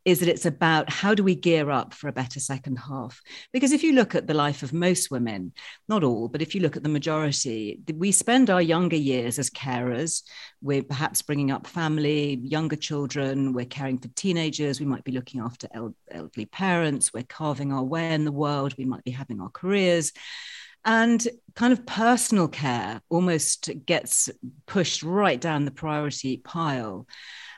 [0.03, 3.21] is that it's about how do we gear up for a better second half?
[3.53, 5.53] Because if you look at the life of most women,
[5.87, 9.49] not all, but if you look at the majority, we spend our younger years as
[9.49, 10.23] carers.
[10.61, 15.41] We're perhaps bringing up family, younger children, we're caring for teenagers, we might be looking
[15.41, 15.67] after
[16.11, 20.13] elderly parents, we're carving our way in the world, we might be having our careers.
[20.83, 21.25] And
[21.55, 24.29] kind of personal care almost gets
[24.65, 27.05] pushed right down the priority pile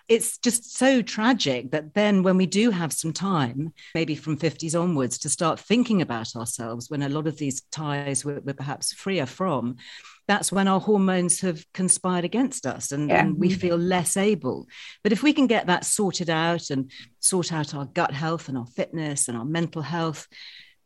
[0.09, 4.79] it's just so tragic that then when we do have some time maybe from 50s
[4.79, 8.93] onwards to start thinking about ourselves when a lot of these ties we're, we're perhaps
[8.93, 9.77] freer from
[10.27, 13.21] that's when our hormones have conspired against us and, yeah.
[13.21, 13.59] and, we mm-hmm.
[13.59, 14.67] feel less able.
[15.03, 18.57] But if we can get that sorted out and sort out our gut health and
[18.57, 20.27] our fitness and our mental health,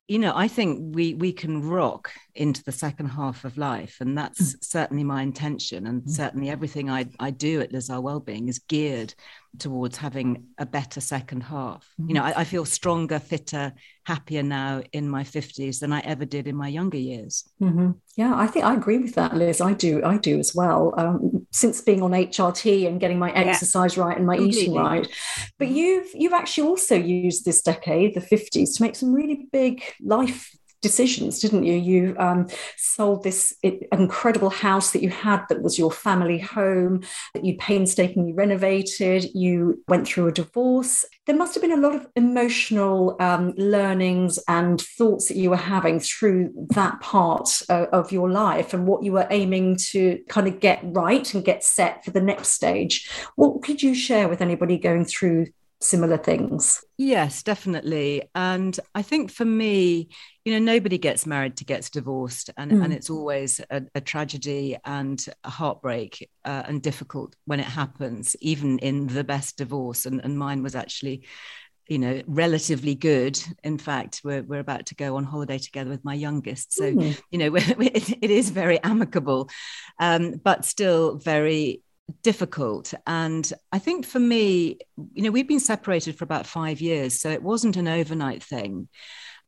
[0.07, 4.17] you know, I think we we can rock into the second half of life, and
[4.17, 4.63] that's mm.
[4.63, 5.85] certainly my intention.
[5.85, 6.09] And mm.
[6.09, 9.13] certainly everything I I do at Liz Earle Wellbeing is geared
[9.59, 11.87] towards having a better second half.
[11.99, 12.09] Mm-hmm.
[12.09, 16.25] You know, I, I, feel stronger, fitter, happier now in my 50s than I ever
[16.25, 17.49] did in my younger years.
[17.61, 17.91] Mm-hmm.
[18.15, 19.61] Yeah, I think I agree with that, Liz.
[19.61, 20.93] I do, I do as well.
[20.97, 24.03] Um, since being on HRT and getting my exercise yeah.
[24.03, 24.61] right and my Completely.
[24.61, 25.07] eating right,
[25.57, 29.81] but you've you've actually also used this decade, the 50s, to make some really big
[30.01, 31.73] life decisions, didn't you?
[31.73, 32.47] You um,
[32.77, 37.03] sold this incredible house that you had that was your family home,
[37.33, 39.25] that you painstakingly renovated.
[39.33, 41.05] You went through a divorce.
[41.25, 45.55] There must have been a lot of emotional um, learnings and thoughts that you were
[45.57, 50.47] having through that part uh, of your life and what you were aiming to kind
[50.47, 53.09] of get right and get set for the next stage.
[53.35, 55.47] What could you share with anybody going through
[55.79, 56.83] similar things?
[56.97, 58.23] Yes, definitely.
[58.33, 60.09] And I think for me,
[60.43, 62.83] you know, nobody gets married to gets divorced, and, mm.
[62.83, 68.35] and it's always a, a, tragedy and a heartbreak uh, and difficult when it happens,
[68.41, 70.05] even in the best divorce.
[70.05, 71.25] And, and mine was actually
[71.89, 76.03] you know relatively good in fact we're, we're about to go on holiday together with
[76.03, 77.17] my youngest so mm.
[77.31, 79.49] you know it, it is very amicable
[79.99, 81.81] um, but still very
[82.23, 82.93] difficult.
[83.05, 84.79] And I think for me,
[85.13, 88.87] you know, we've been separated for about five years, so it wasn't an overnight thing.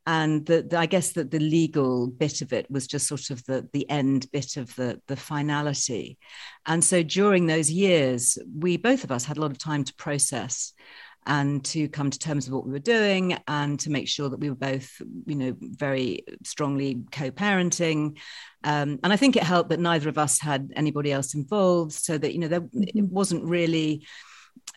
[0.06, 3.44] And the, the, I guess that the legal bit of it was just sort of
[3.44, 6.18] the, the end bit of the, the finality.
[6.66, 9.94] And so during those years, we both of us had a lot of time to
[9.94, 10.72] process
[11.26, 14.40] and to come to terms with what we were doing and to make sure that
[14.40, 18.16] we were both, you know, very strongly co-parenting.
[18.64, 22.18] Um, and I think it helped that neither of us had anybody else involved, so
[22.18, 23.14] that you know there, it mm-hmm.
[23.14, 24.02] wasn't really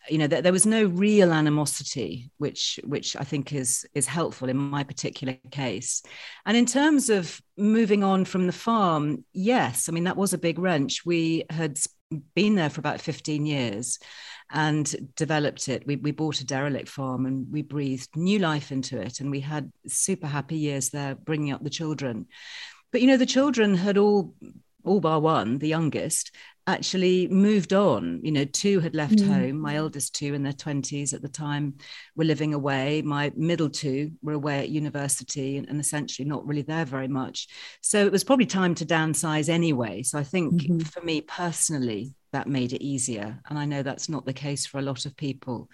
[0.09, 4.49] you know there, there, was no real animosity which which i think is is helpful
[4.49, 6.03] in my particular case
[6.45, 10.37] and in terms of moving on from the farm yes i mean that was a
[10.37, 11.77] big wrench we had
[12.35, 13.99] been there for about 15 years
[14.51, 15.85] and developed it.
[15.87, 19.19] We, we bought a derelict farm and we breathed new life into it.
[19.19, 22.27] And we had super happy years there bringing up the children.
[22.91, 24.35] But, you know, the children had all,
[24.83, 26.35] all bar one, the youngest,
[26.65, 28.21] actually moved on.
[28.23, 29.27] You know, two had left mm.
[29.27, 29.59] home.
[29.59, 31.75] My eldest two in their 20s at the time
[32.15, 33.01] were living away.
[33.01, 37.47] My middle two were away at university and, and, essentially not really there very much.
[37.81, 40.03] So it was probably time to downsize anyway.
[40.03, 40.79] So I think mm-hmm.
[40.79, 43.39] for me personally, that made it easier.
[43.49, 45.69] And I know that's not the case for a lot of people.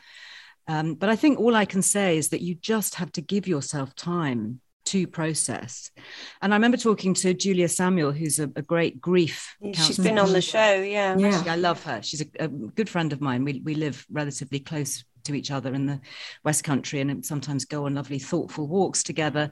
[0.68, 3.48] Um, but I think all I can say is that you just have to give
[3.48, 5.92] yourself time to process.
[6.42, 9.56] And I remember talking to Julia Samuel, who's a, a great grief.
[9.74, 11.16] She's been on the show, yeah.
[11.18, 11.28] yeah.
[11.28, 12.02] Actually, I love her.
[12.02, 13.44] She's a, a, good friend of mine.
[13.44, 16.02] We, we live relatively close to each other in the
[16.44, 19.52] West Country and sometimes go on lovely, thoughtful walks together.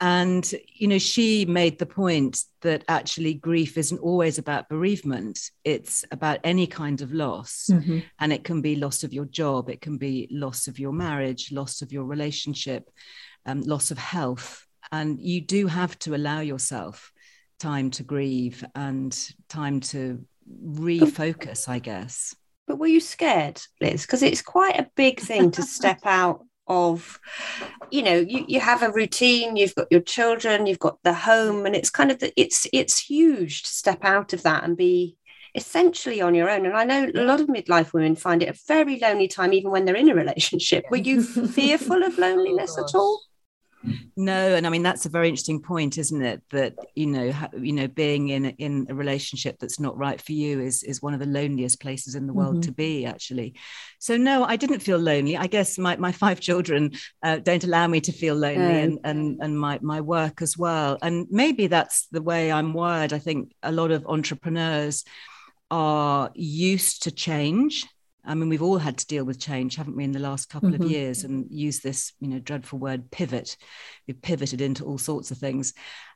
[0.00, 6.04] And, you know, she made the point that actually grief isn't always about bereavement, it's
[6.10, 7.68] about any kind of loss.
[7.70, 8.00] Mm-hmm.
[8.18, 11.52] And it can be loss of your job, it can be loss of your marriage,
[11.52, 12.90] loss of your relationship,
[13.46, 14.66] um, loss of health.
[14.90, 17.12] And you do have to allow yourself
[17.58, 19.16] time to grieve and
[19.48, 20.24] time to
[20.64, 22.34] refocus, I guess.
[22.66, 24.02] But were you scared, Liz?
[24.02, 27.20] Because it's quite a big thing to step out of
[27.90, 31.66] you know you, you have a routine you've got your children you've got the home
[31.66, 35.16] and it's kind of the, it's it's huge to step out of that and be
[35.56, 38.58] essentially on your own and i know a lot of midlife women find it a
[38.68, 42.84] very lonely time even when they're in a relationship were you fearful of loneliness oh,
[42.84, 43.20] at all
[44.16, 46.42] no, and I mean that's a very interesting point, isn't it?
[46.50, 50.60] That you know, you know, being in in a relationship that's not right for you
[50.60, 52.62] is is one of the loneliest places in the world mm-hmm.
[52.62, 53.54] to be, actually.
[53.98, 55.36] So no, I didn't feel lonely.
[55.36, 59.38] I guess my my five children uh, don't allow me to feel lonely, and and
[59.40, 60.98] and my my work as well.
[61.02, 63.12] And maybe that's the way I'm wired.
[63.12, 65.04] I think a lot of entrepreneurs
[65.70, 67.86] are used to change
[68.24, 70.70] I mean, we've all had to deal with change, haven't we, in the last couple
[70.70, 70.82] mm-hmm.
[70.84, 73.56] of years, and use this, you know, dreadful word pivot.
[74.06, 75.74] We've pivoted into all sorts of things.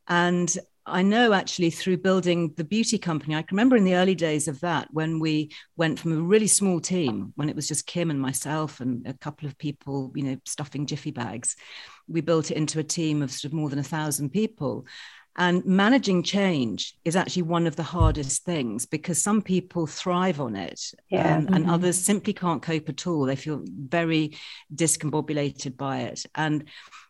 [0.09, 0.57] And
[0.89, 4.47] I know actually through building the beauty company, I can remember in the early days
[4.47, 8.09] of that when we went from a really small team, when it was just Kim
[8.09, 11.57] and myself and a couple of people, you know, stuffing jiffy bags.
[12.07, 14.87] We built it into a team of sort of more than a thousand people.
[15.39, 20.57] And managing change is actually one of the hardest things because some people thrive on
[20.57, 20.81] it
[21.11, 21.37] yeah.
[21.37, 21.55] um, mm-hmm.
[21.55, 23.27] and others simply can't cope at all.
[23.27, 24.37] They feel very
[24.75, 26.25] discombobulated by it.
[26.35, 26.65] And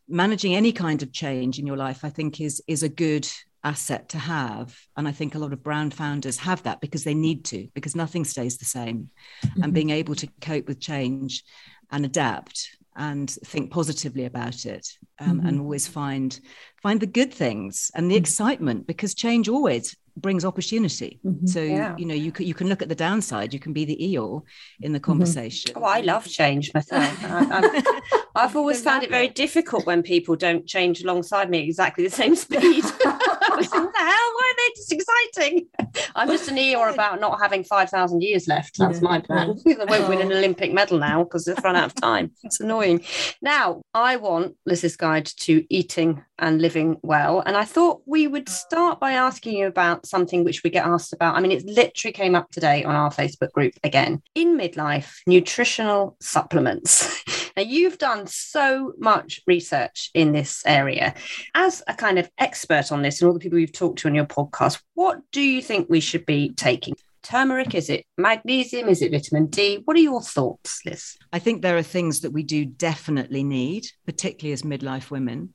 [0.09, 3.29] managing any kind of change in your life, I think, is, is a good
[3.62, 4.77] asset to have.
[4.97, 7.95] And I think a lot of brand founders have that because they need to, because
[7.95, 9.11] nothing stays the same.
[9.45, 9.62] Mm-hmm.
[9.62, 11.45] And being able to cope with change
[11.93, 14.89] and adapt and think positively about it
[15.20, 15.47] um, mm-hmm.
[15.47, 16.41] and always find
[16.87, 18.22] find the good things and the mm-hmm.
[18.22, 21.45] excitement because change always brings opportunity mm-hmm.
[21.45, 21.97] so yeah.
[21.99, 24.43] you know you can you can look at the downside you can be the Eeyore
[24.80, 25.11] in the mm-hmm.
[25.11, 27.93] conversation oh i love change myself I,
[28.37, 32.37] have always found it very difficult when people don't change alongside me exactly the same
[32.37, 35.66] speed what the hell were they just exciting
[36.16, 39.09] i'm just an Eeyore about not having 5000 years left that's yeah.
[39.09, 40.36] my plan i won't win an oh.
[40.36, 43.03] olympic medal now because they've run out of time it's annoying
[43.42, 48.49] now i want liz's guide to eating and living well and i thought we would
[48.49, 51.36] start by asking you about something which we get asked about.
[51.36, 54.22] I mean, it literally came up today on our Facebook group again.
[54.34, 57.22] In midlife, nutritional supplements.
[57.57, 61.15] now, you've done so much research in this area.
[61.55, 64.15] As a kind of expert on this and all the people you've talked to on
[64.15, 66.95] your podcast, what do you think we should be taking?
[67.23, 67.75] turmeric?
[67.75, 68.89] Is it magnesium?
[68.89, 69.83] Is it vitamin D?
[69.85, 71.17] What are your thoughts, Liz?
[71.33, 75.53] I think there are things that we do definitely need, particularly as midlife women.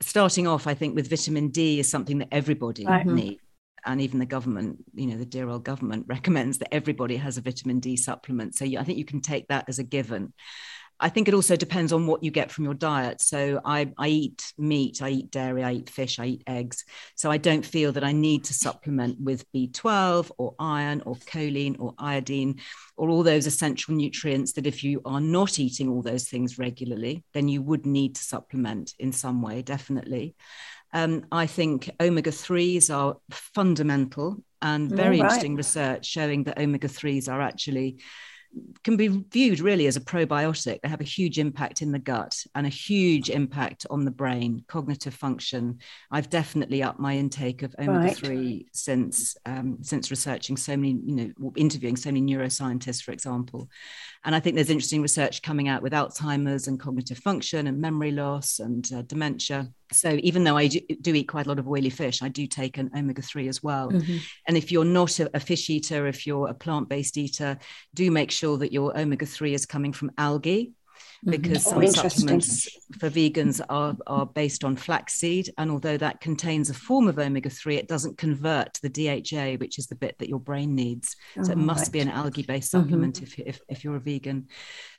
[0.00, 3.04] Starting off, I think with vitamin D is something that everybody right.
[3.04, 3.14] Mm-hmm.
[3.14, 3.42] needs
[3.84, 7.42] and even the government, you know, the dear old government recommends that everybody has a
[7.42, 8.54] vitamin D supplement.
[8.54, 10.32] So I think you can take that as a given.
[11.02, 13.20] I think it also depends on what you get from your diet.
[13.20, 16.84] So I, I eat meat, I eat dairy, I eat fish, I eat eggs.
[17.16, 21.74] So I don't feel that I need to supplement with B12 or iron or choline
[21.80, 22.60] or iodine
[22.96, 27.24] or all those essential nutrients that if you are not eating all those things regularly,
[27.34, 30.36] then you would need to supplement in some way, definitely.
[30.92, 35.24] Um, I think omega 3s are fundamental and very right.
[35.24, 37.98] interesting research showing that omega 3s are actually
[38.84, 40.80] can be viewed really as a probiotic.
[40.82, 44.64] They have a huge impact in the gut and a huge impact on the brain,
[44.66, 45.78] cognitive function.
[46.10, 48.66] I've definitely upped my intake of omega three right.
[48.72, 53.68] since um, since researching so many, you know, interviewing so many neuroscientists, for example.
[54.24, 58.12] And I think there's interesting research coming out with Alzheimer's and cognitive function and memory
[58.12, 59.72] loss and uh, dementia.
[59.90, 62.46] So even though I do, do, eat quite a lot of oily fish, I do
[62.46, 63.90] take an omega 3 as well.
[63.90, 64.18] Mm-hmm.
[64.46, 67.58] And if you're not a, a, fish eater, if you're a plant based eater,
[67.94, 70.72] do make sure that your omega 3 is coming from algae
[71.24, 71.82] because mm-hmm.
[71.82, 75.50] oh, some supplements for vegans are, are based on flaxseed.
[75.56, 79.58] And although that contains a form of omega 3, it doesn't convert to the DHA,
[79.58, 81.16] which is the bit that your brain needs.
[81.42, 81.92] So oh, it must right.
[81.92, 82.82] be an algae based mm-hmm.
[82.82, 83.42] supplement mm-hmm.
[83.42, 84.48] if, if, if you're a vegan.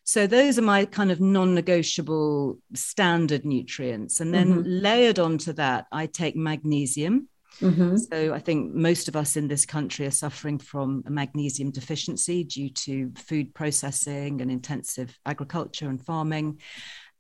[0.05, 4.19] So those are my kind of non negotiable standard nutrients.
[4.19, 4.63] And then mm-hmm.
[4.65, 7.27] layered onto that, I take magnesium.
[7.59, 7.97] Mm-hmm.
[7.97, 12.43] So I think most of us in this country are suffering from a magnesium deficiency
[12.43, 16.59] due to food processing and intensive agriculture and farming.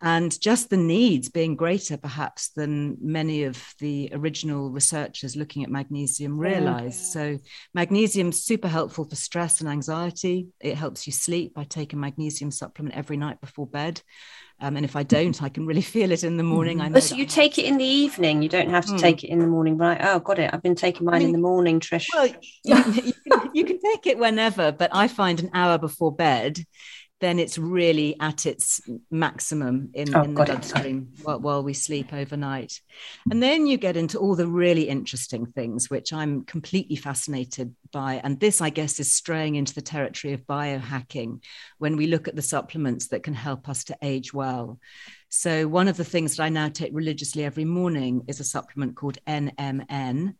[0.03, 5.69] and just the needs being greater perhaps than many of the original researchers looking at
[5.69, 7.15] magnesium realized.
[7.15, 7.37] Yeah.
[7.37, 7.39] So
[7.73, 10.49] magnesium's super helpful for stress and anxiety.
[10.59, 11.53] It helps you sleep.
[11.55, 14.01] I take a magnesium supplement every night before bed.
[14.63, 16.79] Um, and if I don't, I can really feel it in the morning.
[16.79, 18.41] I know so you take it in the evening.
[18.41, 18.99] You don't have to mm.
[18.99, 19.99] take it in the morning, right?
[20.01, 20.49] Oh, got it.
[20.53, 22.07] I've been taking mine I mean, in the morning, Trish.
[22.13, 26.15] Well, you, you, can, you can take it whenever, but I find an hour before
[26.15, 26.65] bed
[27.23, 32.11] then it's really at its maximum in, oh, in the bloodstream while, while, we sleep
[32.11, 32.81] overnight.
[33.31, 38.19] And then you get into all the really interesting things, which I'm completely fascinated by.
[38.23, 41.41] And this, I guess, is straying into the territory of biohacking
[41.77, 44.79] when we look at the supplements that can help us to age well.
[45.29, 48.95] So, one of the things that I now take religiously every morning is a supplement
[48.95, 50.35] called NMN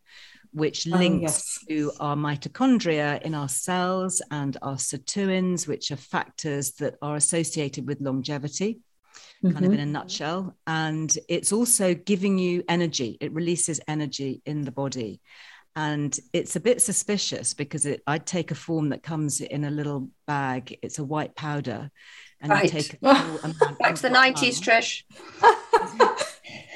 [0.54, 1.90] which oh, links oh, yes.
[1.90, 7.88] to our mitochondria in our cells and our sirtuins, which are factors that are associated
[7.88, 8.80] with longevity,
[9.44, 9.52] mm-hmm.
[9.52, 9.82] kind of mm-hmm.
[9.82, 10.56] in a nutshell.
[10.68, 15.20] And it's also giving you energy, it releases energy in the body.
[15.76, 19.72] And it's a bit suspicious because it, I take a form that comes in a
[19.72, 20.78] little bag.
[20.84, 21.90] It's a white powder,
[22.40, 22.66] and right.
[22.66, 22.98] I take a
[23.80, 25.02] Back to the nineties, Trish.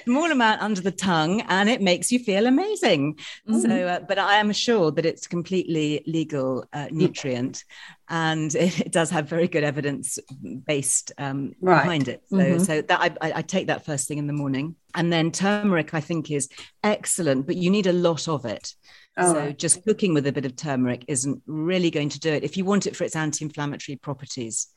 [0.07, 3.15] small amount under the tongue and it makes you feel amazing.
[3.15, 3.59] Mm-hmm.
[3.59, 7.65] So, uh, but I am sure that it's completely legal uh, nutrient
[8.07, 10.17] and it, it, does have very good evidence
[10.65, 11.83] based um, right.
[11.83, 12.23] behind it.
[12.29, 12.63] So, mm-hmm.
[12.63, 14.75] so that I, I take that first thing in the morning.
[14.95, 16.47] And then turmeric, I think, is
[16.83, 18.73] excellent, but you need a lot of it.
[19.17, 19.33] Oh.
[19.33, 22.45] So just cooking with a bit of turmeric isn't really going to do it.
[22.45, 24.67] If you want it for its anti-inflammatory properties,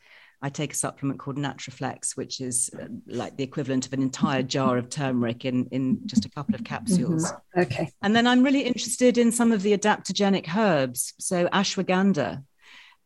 [0.42, 4.42] I take a supplement called Natraflex, which is uh, like the equivalent of an entire
[4.42, 7.30] jar of turmeric in, in just a couple of capsules.
[7.30, 7.60] Mm-hmm.
[7.60, 7.92] Okay.
[8.02, 11.12] And then I'm really interested in some of the adaptogenic herbs.
[11.18, 12.42] So ashwagandha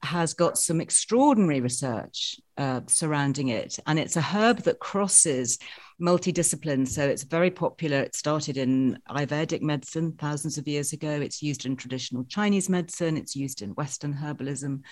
[0.04, 3.78] has got some extraordinary research uh, surrounding it.
[3.86, 5.58] And it's a herb that crosses
[6.00, 6.86] multidiscipline.
[6.86, 8.00] So it's very popular.
[8.00, 11.08] It started in Ayurvedic medicine thousands of years ago.
[11.08, 13.16] It's used in traditional Chinese medicine.
[13.16, 14.82] It's used in Western herbalism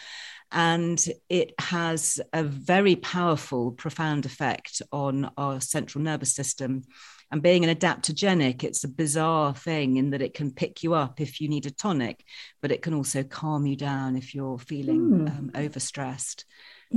[0.52, 6.82] and it has a very powerful, profound effect on our central nervous system.
[7.32, 11.18] And being an adaptogenic, it's a bizarre thing in that it can pick you up
[11.18, 12.22] if you need a tonic,
[12.60, 15.38] but it can also calm you down if you're feeling mm.
[15.38, 16.44] um, overstressed.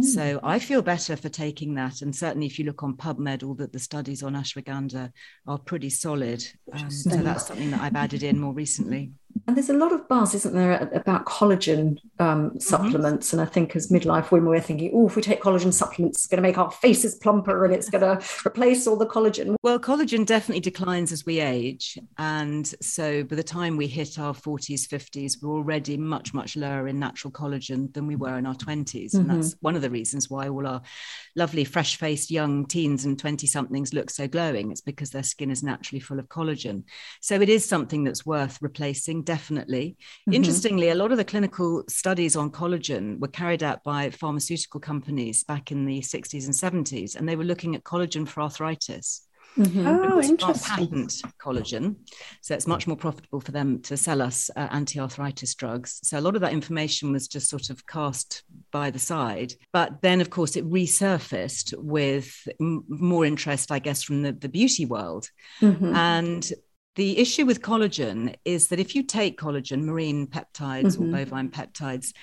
[0.03, 2.01] So I feel better for taking that.
[2.01, 5.11] And certainly, if you look on PubMed, all that the studies on ashwagandha
[5.47, 6.45] are pretty solid.
[6.73, 9.11] Um, so that's something that I've added in more recently.
[9.47, 12.59] And there's a lot of buzz, isn't there, about collagen um, mm-hmm.
[12.59, 13.27] supplements?
[13.27, 13.39] Mm-hmm.
[13.39, 16.27] And I think as midlife women, we're thinking, oh, if we take collagen supplements, it's
[16.27, 19.55] going to make our faces plumper and it's going to replace all the collagen.
[19.61, 21.99] Well, collagen definitely declines as we age.
[22.17, 26.87] And so by the time we hit our 40s, 50s, we're already much, much lower
[26.87, 29.11] in natural collagen than we were in our 20s.
[29.11, 29.29] Mm-hmm.
[29.29, 30.81] And that's one of the reasons why all our
[31.35, 34.71] lovely, fresh faced young teens and 20 somethings look so glowing.
[34.71, 36.83] It's because their skin is naturally full of collagen.
[37.21, 39.97] So it is something that's worth replacing definitely.
[40.21, 40.33] Mm-hmm.
[40.33, 45.43] Interestingly, a lot of the clinical studies on collagen were carried out by pharmaceutical companies
[45.43, 49.27] back in the 60s and 70s, and they were looking at collagen for arthritis.
[49.57, 49.87] Mm-hmm.
[49.87, 50.87] Oh, interesting.
[50.87, 51.95] Patent collagen,
[52.41, 55.99] so it's much more profitable for them to sell us uh, anti-arthritis drugs.
[56.03, 59.53] So a lot of that information was just sort of cast by the side.
[59.71, 64.49] But then, of course, it resurfaced with m- more interest, I guess, from the, the
[64.49, 65.29] beauty world.
[65.61, 65.95] Mm-hmm.
[65.95, 66.51] And
[66.95, 71.13] the issue with collagen is that if you take collagen, marine peptides mm-hmm.
[71.13, 72.13] or bovine peptides,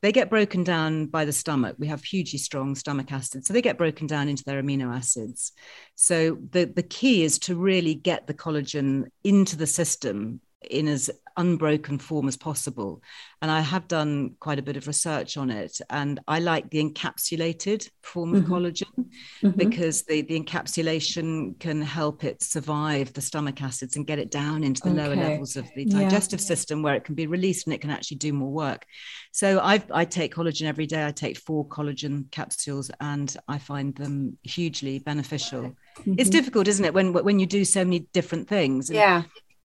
[0.00, 1.76] they get broken down by the stomach.
[1.78, 5.52] We have hugely strong stomach acids, so they get broken down into their amino acids.
[5.96, 11.10] So the, the key is to really get the collagen into the system in as
[11.38, 13.02] unbroken form as possible.
[13.40, 15.80] And I have done quite a bit of research on it.
[15.88, 18.52] And I like the encapsulated form of mm-hmm.
[18.52, 19.50] collagen mm-hmm.
[19.50, 24.64] because the, the encapsulation can help it survive the stomach acids and get it down
[24.64, 25.02] into the okay.
[25.02, 26.46] lower levels of the digestive yeah.
[26.46, 28.84] system where it can be released and it can actually do more work.
[29.32, 31.06] So i I take collagen every day.
[31.06, 35.62] I take four collagen capsules and I find them hugely beneficial.
[35.62, 36.14] Mm-hmm.
[36.18, 38.90] It's difficult, isn't it, when when you do so many different things?
[38.90, 39.22] yeah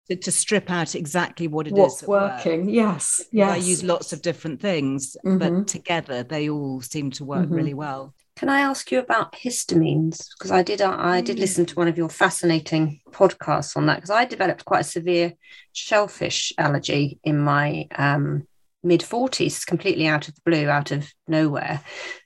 [0.09, 2.67] to, to strip out exactly what it What's is working.
[2.67, 2.75] Work.
[2.75, 3.51] Yes, yes.
[3.51, 5.39] I use lots of different things, mm-hmm.
[5.39, 7.55] but together they all seem to work mm-hmm.
[7.55, 8.15] really well.
[8.37, 10.27] Can I ask you about histamines?
[10.37, 11.41] Because I did uh, I did mm.
[11.41, 15.35] listen to one of your fascinating podcasts on that because I developed quite a severe
[15.73, 18.47] shellfish allergy in my um,
[18.83, 21.83] mid 40s, completely out of the blue, out of nowhere.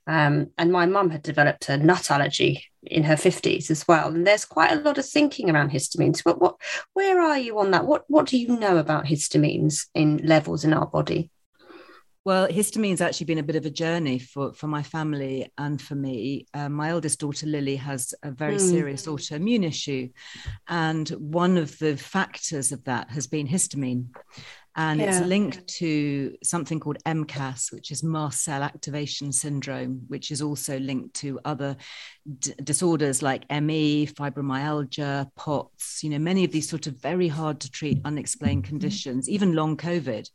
[0.07, 4.09] Um, and my mum had developed a nut allergy in her 50s as well.
[4.09, 6.23] And there's quite a lot of thinking around histamines.
[6.23, 6.55] But what,
[6.93, 7.85] where are you on that?
[7.85, 11.31] What, what do you know about histamines in levels in our body?
[12.27, 15.95] Well, histamine's actually been a bit of a journey for, for my family and for
[15.95, 16.45] me.
[16.53, 18.69] Um, my eldest daughter, Lily, has a very mm.
[18.69, 20.09] serious autoimmune issue.
[20.67, 24.07] And one of the factors of that has been histamine.
[24.77, 25.07] And yeah.
[25.07, 30.77] it's linked to something called MCAS, which is mast cell activation syndrome, which is also
[30.77, 31.75] linked to other
[32.37, 37.59] d- disorders like ME, fibromyalgia, POTS, you know, many of these sort of very hard
[37.61, 38.69] to treat unexplained mm-hmm.
[38.69, 40.29] conditions, even long COVID.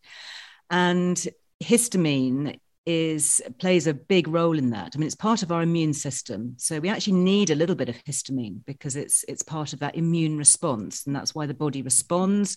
[0.70, 1.24] And
[1.62, 4.92] histamine is plays a big role in that.
[4.94, 7.88] I mean, it's part of our immune system, so we actually need a little bit
[7.88, 11.82] of histamine because it's it's part of that immune response, and that's why the body
[11.82, 12.56] responds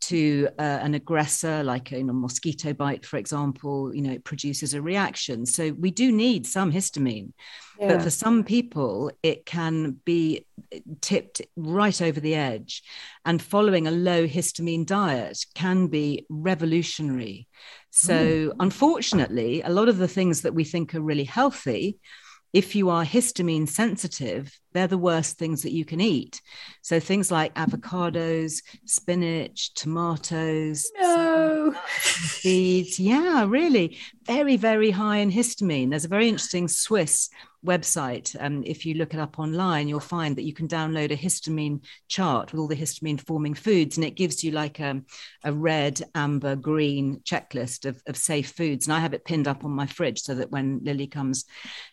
[0.00, 3.94] to uh, an aggressor, like a you know, mosquito bite, for example.
[3.94, 5.44] You know, it produces a reaction.
[5.44, 7.32] So we do need some histamine,
[7.78, 7.88] yeah.
[7.88, 10.46] but for some people, it can be
[11.02, 12.82] tipped right over the edge,
[13.26, 17.46] and following a low histamine diet can be revolutionary
[17.90, 18.52] so, mm.
[18.60, 21.98] unfortunately, a lot of the things that we think are really healthy,
[22.52, 26.40] if you are histamine sensitive, they're the worst things that you can eat.
[26.82, 31.74] So, things like avocados, spinach, tomatoes, no.
[31.98, 32.98] seeds.
[32.98, 33.98] Yeah, really.
[34.24, 35.90] Very, very high in histamine.
[35.90, 37.28] There's a very interesting Swiss
[37.64, 41.16] website, um, if you look it up online, you'll find that you can download a
[41.16, 45.00] histamine chart with all the histamine forming foods, and it gives you like a,
[45.44, 48.86] a red, amber, green checklist of, of safe foods.
[48.86, 51.44] And I have it pinned up on my fridge so that when Lily comes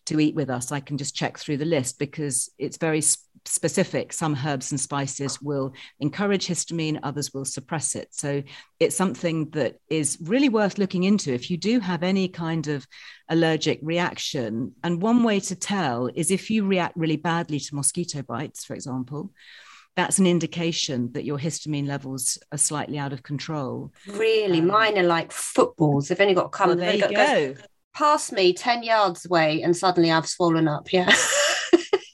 [0.05, 3.01] to eat with us, I can just check through the list because it's very
[3.45, 4.13] specific.
[4.13, 8.13] Some herbs and spices will encourage histamine, others will suppress it.
[8.13, 8.43] So
[8.80, 12.86] it's something that is really worth looking into if you do have any kind of
[13.30, 14.74] allergic reaction.
[14.84, 18.74] And one way to tell is if you react really badly to mosquito bites, for
[18.74, 19.32] example.
[19.96, 23.92] That's an indication that your histamine levels are slightly out of control.
[24.08, 26.08] Really, um, mine are like footballs.
[26.08, 26.68] They've only got to come.
[26.68, 27.56] Well, there you go.
[27.96, 30.94] Past me, ten yards away, and suddenly I've swollen up.
[30.94, 31.12] Yeah.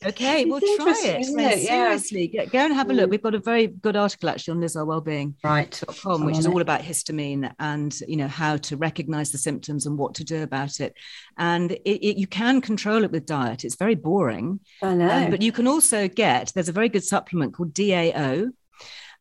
[0.06, 1.22] Okay, we'll try it.
[1.22, 1.68] it?
[1.68, 2.46] Seriously, yeah.
[2.46, 3.08] go and have a look.
[3.08, 3.12] Mm.
[3.12, 6.26] We've got a very good article actually on lizearlewellbeing.com, right.
[6.26, 10.16] which is all about histamine and you know how to recognize the symptoms and what
[10.16, 10.96] to do about it.
[11.38, 13.64] And it, it, you can control it with diet.
[13.64, 14.60] It's very boring.
[14.82, 15.10] I know.
[15.10, 18.52] Um, but you can also get there's a very good supplement called DAO.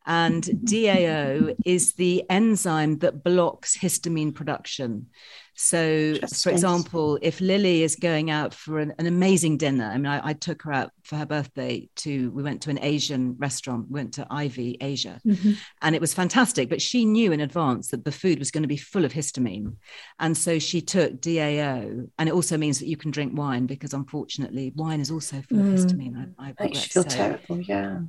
[0.05, 5.07] And DAO is the enzyme that blocks histamine production.
[5.55, 10.07] So, for example, if Lily is going out for an, an amazing dinner, I mean,
[10.07, 13.85] I, I, took her out for her birthday to, we went to an Asian restaurant,
[13.89, 15.51] we went to Ivy Asia, mm-hmm.
[15.83, 16.69] and it was fantastic.
[16.69, 19.75] But she knew in advance that the food was going to be full of histamine.
[20.19, 22.09] And so she took DAO.
[22.17, 25.59] And it also means that you can drink wine because unfortunately, wine is also full
[25.59, 25.73] mm.
[25.73, 26.33] of histamine.
[26.39, 27.61] I, I Makes you feel terrible.
[27.61, 27.99] Yeah.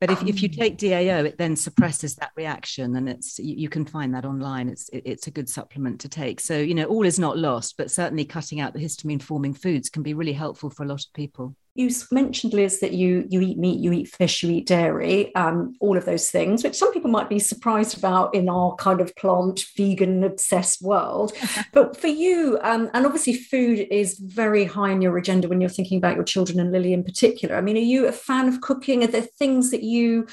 [0.00, 3.54] But if, if you um, take DAO, it then suppresses that reaction, and it's you,
[3.56, 4.68] you can find that online.
[4.68, 6.40] It's it, it's a good supplement to take.
[6.40, 9.88] So you know, all is not lost, but certainly cutting out the histamine forming foods
[9.88, 13.40] can be really helpful for a lot of people you mentioned liz that you you
[13.40, 16.92] eat meat you eat fish you eat dairy um, all of those things which some
[16.92, 21.32] people might be surprised about in our kind of plant vegan obsessed world.
[21.72, 25.70] But for you um, and obviously food is very high on your agenda when you're
[25.70, 27.56] thinking about your children and lily in particular.
[27.56, 29.02] I mean are you a fan of cooking?
[29.02, 30.26] Are there things that you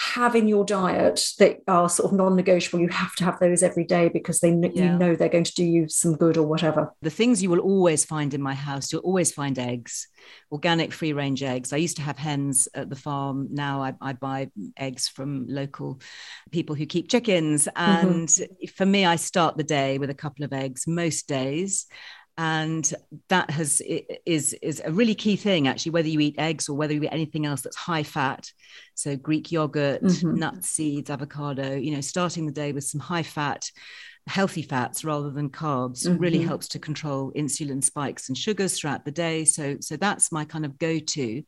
[0.00, 3.84] have in your diet that are sort of non-negotiable you have to have those every
[3.84, 4.92] day because they yeah.
[4.92, 7.60] you know they're going to do you some good or whatever the things you will
[7.60, 10.08] always find in my house you'll always find eggs
[10.50, 14.14] organic free range eggs i used to have hens at the farm now i, I
[14.14, 16.00] buy eggs from local
[16.50, 18.06] people who keep chickens mm-hmm.
[18.08, 18.66] and mm-hmm.
[18.74, 21.86] for me i start the day with a couple of eggs most days
[22.40, 22.94] and
[23.28, 23.82] that has
[24.24, 27.12] is is a really key thing actually whether you eat eggs or whether you eat
[27.12, 28.50] anything else that's high fat
[28.94, 30.36] so greek yogurt mm-hmm.
[30.36, 33.70] nuts seeds avocado you know starting the day with some high fat
[34.26, 36.16] healthy fats rather than carbs mm-hmm.
[36.16, 40.46] really helps to control insulin spikes and sugars throughout the day so so that's my
[40.46, 41.42] kind of go-to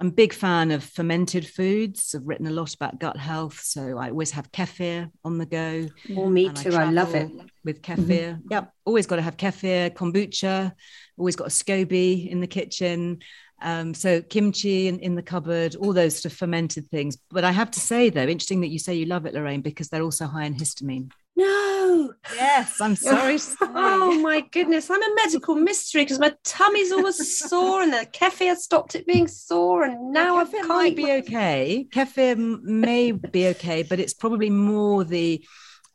[0.00, 2.14] I'm a big fan of fermented foods.
[2.14, 5.88] I've written a lot about gut health, so I always have kefir on the go.
[6.10, 6.72] Well, me too.
[6.72, 7.28] I, I, love it
[7.64, 8.06] with kefir.
[8.06, 8.46] Mm-hmm.
[8.48, 10.72] Yep, always got to have kefir, kombucha.
[11.16, 13.18] Always got a SCOBY in the kitchen.
[13.60, 17.18] Um, so kimchi in, in the cupboard, all those sort of fermented things.
[17.30, 19.88] But I have to say, though, interesting that you say you love it, Lorraine, because
[19.88, 21.10] they're also high in histamine.
[21.36, 22.12] No.
[22.34, 23.38] Yes, I'm sorry.
[23.60, 28.56] oh my goodness, I'm a medical mystery because my tummy's always sore, and the kefir
[28.56, 31.86] stopped it being sore, and now kefir might be okay.
[31.90, 35.44] Kefir may be okay, but it's probably more the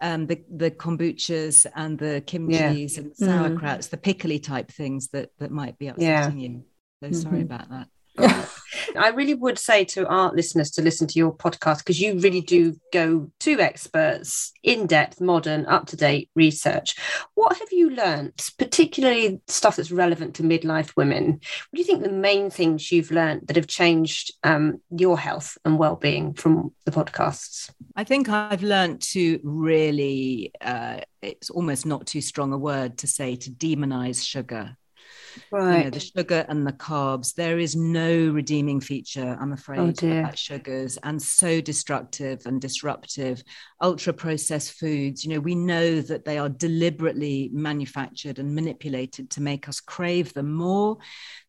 [0.02, 3.02] um, the the kombuchas and the kimchis yeah.
[3.02, 3.90] and the sauerkrauts, mm.
[3.90, 6.48] the pickly type things that that might be upsetting yeah.
[6.50, 6.64] you.
[7.04, 7.30] So mm-hmm.
[7.30, 7.88] sorry about that.
[8.96, 12.40] I really would say to our listeners to listen to your podcast because you really
[12.40, 16.96] do go to experts, in depth, modern, up to date research.
[17.34, 21.32] What have you learnt, particularly stuff that's relevant to midlife women?
[21.32, 25.58] What do you think the main things you've learnt that have changed um, your health
[25.66, 27.72] and well being from the podcasts?
[27.96, 33.08] I think I've learnt to really, uh, it's almost not too strong a word to
[33.08, 34.78] say to demonize sugar
[35.52, 35.78] Right.
[35.78, 37.34] You know, the sugar and the carbs.
[37.34, 42.62] There is no redeeming feature, I'm oh, afraid, oh about sugars and so destructive and
[42.62, 43.44] disruptive.
[43.82, 49.42] Ultra processed foods, you know, we know that they are deliberately manufactured and manipulated to
[49.42, 50.98] make us crave them more.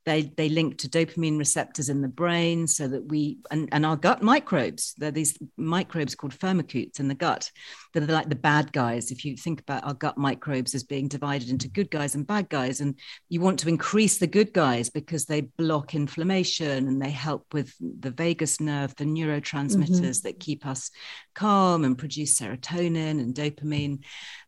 [0.06, 3.96] They, they link to dopamine receptors in the brain so that we, and, and our
[3.96, 7.50] gut microbes, there are these microbes called firmicutes in the gut
[7.94, 9.10] that are like the bad guys.
[9.10, 12.50] If you think about our gut microbes as being divided into good guys and bad
[12.50, 12.98] guys, and
[13.28, 17.74] you want to increase the good guys because they block inflammation and they help with
[17.80, 20.28] the vagus nerve, the neurotransmitters mm-hmm.
[20.28, 20.90] that keep us
[21.34, 24.00] calm and produce serotonin and dopamine.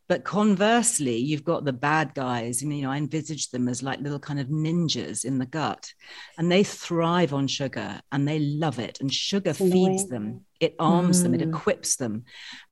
[0.07, 3.99] But conversely, you've got the bad guys, and you know, I envisage them as like
[3.99, 5.91] little kind of ninjas in the gut,
[6.37, 8.99] and they thrive on sugar and they love it.
[9.01, 11.23] And sugar feeds them, it arms mm.
[11.23, 11.49] them, it mm.
[11.49, 12.23] equips them.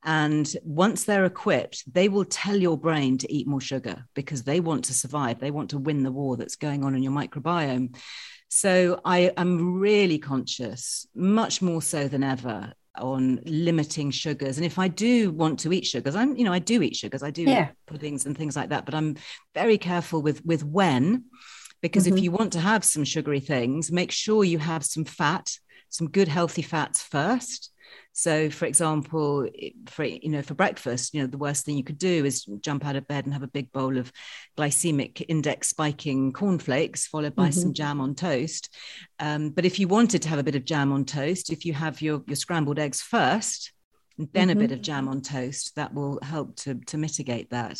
[0.04, 4.62] And once they're equipped, they will tell your brain to eat more sugar because they
[4.62, 5.40] want to survive.
[5.40, 7.96] They want to win the war that's going on in your microbiome.
[8.48, 14.58] So I am really conscious, much more so than ever, on limiting sugars.
[14.58, 17.24] And if I do want to eat sugars, I'm, you know, I do eat sugars.
[17.24, 17.70] I do yeah.
[17.88, 19.16] puddings and things like that, but I'm
[19.54, 21.26] very careful with with when,
[21.82, 22.18] because mm-hmm.
[22.18, 25.58] if you want to have some sugary things, make sure you have some fat,
[25.90, 27.72] some good healthy fats first.
[28.14, 29.48] So, for example,
[29.88, 32.86] for you know, for breakfast, you know, the worst thing you could do is jump
[32.86, 34.12] out of bed and have a big bowl of
[34.58, 37.60] glycemic index spiking cornflakes, followed by mm-hmm.
[37.60, 38.74] some jam on toast.
[39.20, 41.74] Um, but if you wanted to have a bit of jam on toast, if you
[41.74, 43.74] have your your scrambled eggs first,
[44.18, 44.58] then mm-hmm.
[44.58, 47.78] a bit of jam on toast, that will help to to mitigate that.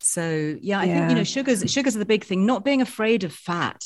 [0.00, 0.98] So, yeah, I yeah.
[0.98, 2.46] think you know, sugars sugars are the big thing.
[2.46, 3.82] Not being afraid of fat.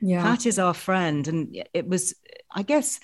[0.00, 0.24] Yeah.
[0.24, 2.14] Fat is our friend, and it was,
[2.50, 2.98] I guess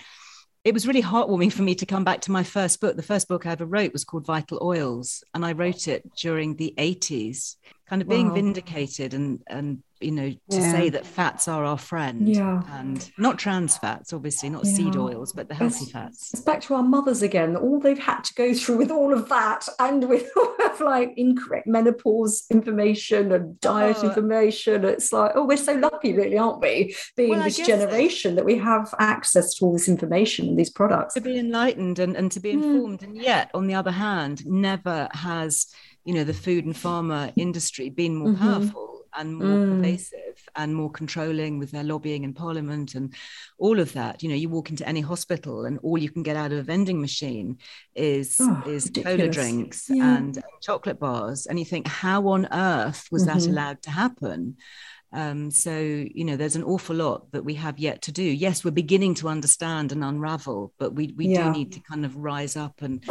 [0.69, 2.95] it was really heartwarming for me to come back to my first book.
[2.95, 6.57] The first book I ever wrote was called Vital Oils, and I wrote it during
[6.57, 7.57] the 80s,
[7.89, 8.35] kind of being wow.
[8.35, 10.73] vindicated and and you know to yeah.
[10.73, 14.73] say that fats are our friend yeah and not trans fats obviously not yeah.
[14.73, 17.99] seed oils but the healthy it's, fats it's back to our mothers again all they've
[17.99, 22.45] had to go through with all of that and with all of like incorrect menopause
[22.51, 24.09] information and diet oh.
[24.09, 28.45] information it's like oh we're so lucky really aren't we being well, this generation that
[28.45, 32.31] we have access to all this information and these products to be enlightened and, and
[32.31, 32.63] to be hmm.
[32.63, 33.05] informed mm.
[33.05, 35.67] and yet on the other hand never has
[36.09, 38.43] you know the food and pharma industry been more mm-hmm.
[38.43, 39.77] powerful and more mm.
[39.77, 43.13] pervasive and more controlling with their lobbying in parliament and
[43.59, 46.35] all of that you know you walk into any hospital and all you can get
[46.35, 47.59] out of a vending machine
[47.95, 49.19] is oh, is ridiculous.
[49.19, 50.17] cola drinks yeah.
[50.17, 53.39] and chocolate bars and you think how on earth was mm-hmm.
[53.39, 54.57] that allowed to happen
[55.13, 58.23] um, so, you know, there's an awful lot that we have yet to do.
[58.23, 61.45] Yes, we're beginning to understand and unravel, but we, we yeah.
[61.45, 63.03] do need to kind of rise up and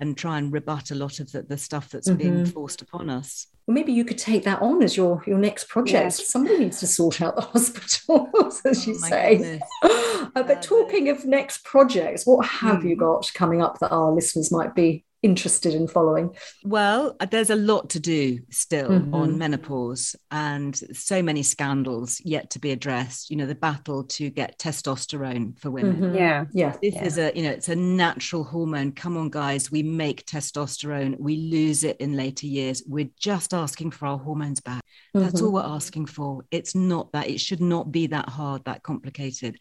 [0.00, 2.18] and try and rebut a lot of the, the stuff that's mm-hmm.
[2.18, 3.46] being forced upon us.
[3.66, 5.92] Well, maybe you could take that on as your your next project.
[6.18, 6.28] Yes.
[6.28, 9.60] Somebody needs to sort out the hospitals, as oh, you say.
[9.82, 12.90] uh, but talking of next projects, what have mm.
[12.90, 16.36] you got coming up that our listeners might be interested in following?
[16.62, 19.14] Well, there's a lot to do still mm-hmm.
[19.14, 23.30] on menopause and so many scandals yet to be addressed.
[23.30, 25.96] You know, the battle to get testosterone for women.
[25.96, 26.14] Mm-hmm.
[26.14, 26.44] Yeah.
[26.52, 26.76] Yeah.
[26.82, 27.04] This yeah.
[27.04, 28.92] is a, you know, it's a natural hormone.
[28.92, 32.82] Come on, guys, we make testosterone, we lose it in later years.
[32.86, 34.82] We're just asking for our hormones back.
[35.14, 35.46] That's mm-hmm.
[35.46, 36.44] all we're asking for.
[36.50, 39.56] It's not that, it should not be that hard, that complicated.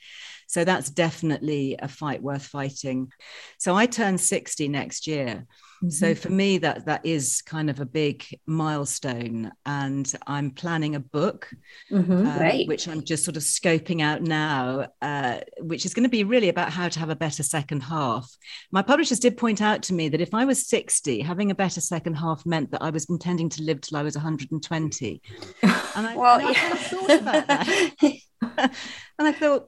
[0.53, 3.11] So that's definitely a fight worth fighting.
[3.57, 5.47] So I turn 60 next year.
[5.77, 5.89] Mm-hmm.
[5.89, 10.99] So for me, that that is kind of a big milestone, and I'm planning a
[10.99, 11.49] book,
[11.91, 12.27] mm-hmm.
[12.27, 16.23] uh, which I'm just sort of scoping out now, uh, which is going to be
[16.23, 18.31] really about how to have a better second half.
[18.71, 21.81] My publishers did point out to me that if I was 60, having a better
[21.81, 25.21] second half meant that I was intending to live till I was 120.
[25.63, 25.71] And
[26.07, 26.59] I, well, and I yeah.
[26.61, 28.13] kind of thought about that.
[28.57, 29.67] and I thought,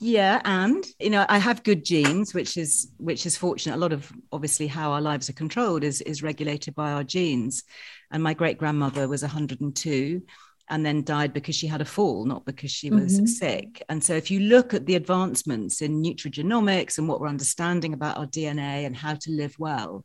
[0.00, 3.92] yeah and you know i have good genes which is which is fortunate a lot
[3.92, 7.62] of obviously how our lives are controlled is is regulated by our genes
[8.10, 10.22] and my great grandmother was 102
[10.70, 13.26] and then died because she had a fall not because she was mm-hmm.
[13.26, 17.94] sick and so if you look at the advancements in nutrigenomics and what we're understanding
[17.94, 20.04] about our dna and how to live well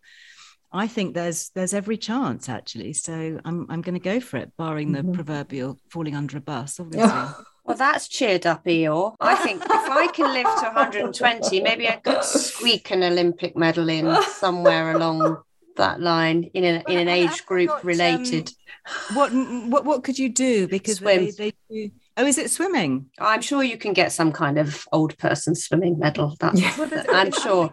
[0.72, 2.92] I think there's there's every chance actually.
[2.92, 5.14] So I'm I'm going to go for it, barring the mm-hmm.
[5.14, 7.46] proverbial falling under a bus, obviously.
[7.66, 9.16] Well, that's cheered up, Eeyore.
[9.20, 13.90] I think if I can live to 120, maybe I could squeak an Olympic medal
[13.90, 15.42] in somewhere along
[15.76, 18.52] that line in an in an age group got, um, related.
[19.14, 20.68] What what what could you do?
[20.68, 21.26] Because Swim.
[21.26, 21.92] they, they do.
[22.18, 23.08] Oh, is it swimming?
[23.20, 26.38] I'm sure you can get some kind of old person swimming medal.
[26.40, 26.74] That's, Yeah.
[26.78, 27.70] Well, I'm sure.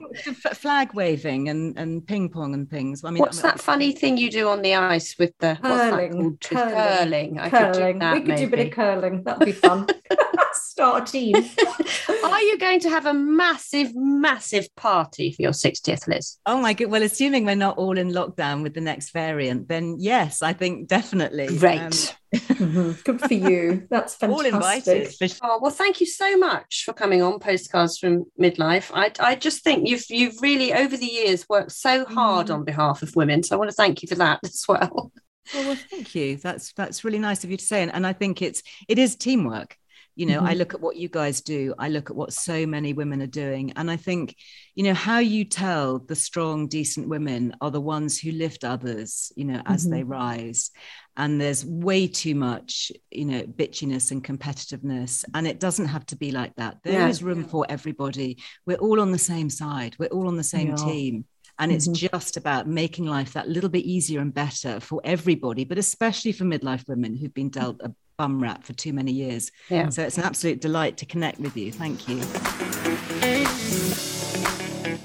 [0.54, 3.04] Flag waving and, and ping pong and things.
[3.04, 5.54] I mean, What's I mean, that funny thing you do on the ice with the
[5.60, 6.40] what's that Curling, called?
[6.40, 7.38] Curling, curling.
[7.38, 8.14] I could do that.
[8.14, 9.22] we could do a bit of curling.
[9.22, 9.86] That would be fun.
[10.72, 11.34] Start a team.
[12.24, 16.38] Are you going to have a massive, massive party for your 60th, Liz?
[16.46, 16.88] Oh my god!
[16.90, 20.88] Well, assuming we're not all in lockdown with the next variant, then yes, I think
[20.88, 21.58] definitely.
[21.58, 21.80] Great.
[21.80, 21.90] Um,
[22.32, 23.04] Mhm.
[23.04, 23.86] Good for you.
[23.90, 25.12] That's all invited.
[25.42, 28.90] Oh well, thank you so much for coming on postcards from midlife.
[28.94, 32.54] I I just think you've you've really over the years worked so hard Mm.
[32.54, 33.42] on behalf of women.
[33.42, 35.12] So I want to thank you for that as well.
[35.54, 36.38] Oh, well, thank you.
[36.38, 39.14] That's that's really nice of you to say, and, and I think it's it is
[39.16, 39.76] teamwork.
[40.14, 40.58] You know, I Mhm.
[40.58, 41.74] look at what you guys do.
[41.78, 44.36] I look at what so many women are doing, and I think,
[44.74, 49.32] you know, how you tell the strong, decent women are the ones who lift others.
[49.36, 50.70] You know, as they rise,
[51.16, 56.16] and there's way too much, you know, bitchiness and competitiveness, and it doesn't have to
[56.16, 56.78] be like that.
[56.84, 57.26] There is Yeah.
[57.28, 58.38] room for everybody.
[58.66, 59.96] We're all on the same side.
[59.98, 60.76] We're all on the same are.
[60.76, 61.24] team.
[61.58, 62.16] And it's mm-hmm.
[62.16, 66.44] just about making life that little bit easier and better for everybody, but especially for
[66.44, 69.50] midlife women who've been dealt a bum rap for too many years.
[69.68, 69.88] Yeah.
[69.90, 71.72] So it's an absolute delight to connect with you.
[71.72, 72.20] Thank you.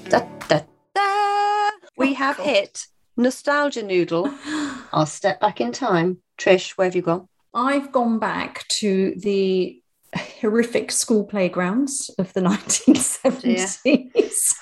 [0.08, 0.60] Da, da,
[0.94, 1.70] da.
[1.96, 2.86] We oh, have hit
[3.16, 4.32] nostalgia noodle.
[4.92, 6.18] I'll step back in time.
[6.38, 7.28] Trish, where have you gone?
[7.52, 9.82] I've gone back to the
[10.14, 13.80] horrific school playgrounds of the 1970s.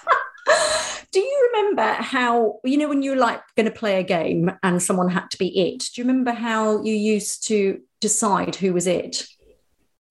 [1.16, 4.50] Do you remember how, you know, when you were like going to play a game
[4.62, 5.78] and someone had to be it?
[5.94, 9.24] Do you remember how you used to decide who was it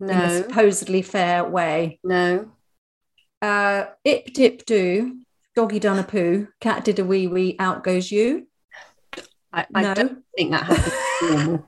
[0.01, 1.99] in a No, supposedly fair way?
[2.03, 2.49] no.
[3.39, 5.19] Uh, ip dip do,
[5.55, 8.47] doggy done a poo, cat did a wee wee, out goes you.
[9.53, 9.93] I, I no.
[9.93, 11.59] don't think that happens.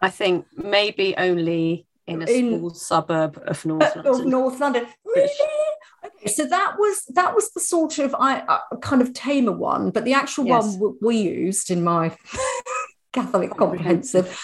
[0.00, 4.30] I think maybe only in a In- small suburb of North of London.
[4.30, 4.86] North London.
[5.04, 5.28] Really?
[6.04, 9.90] Okay, so that was that was the sort of I uh, kind of tamer one,
[9.90, 10.64] but the actual Yes.
[10.64, 12.16] one w- we used in my
[13.12, 14.38] Catholic comprehensive.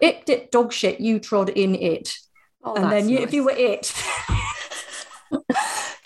[0.00, 1.00] It did dog shit.
[1.00, 2.16] You trod in it,
[2.64, 3.28] Oh, and then you, nice.
[3.28, 3.92] if you were it.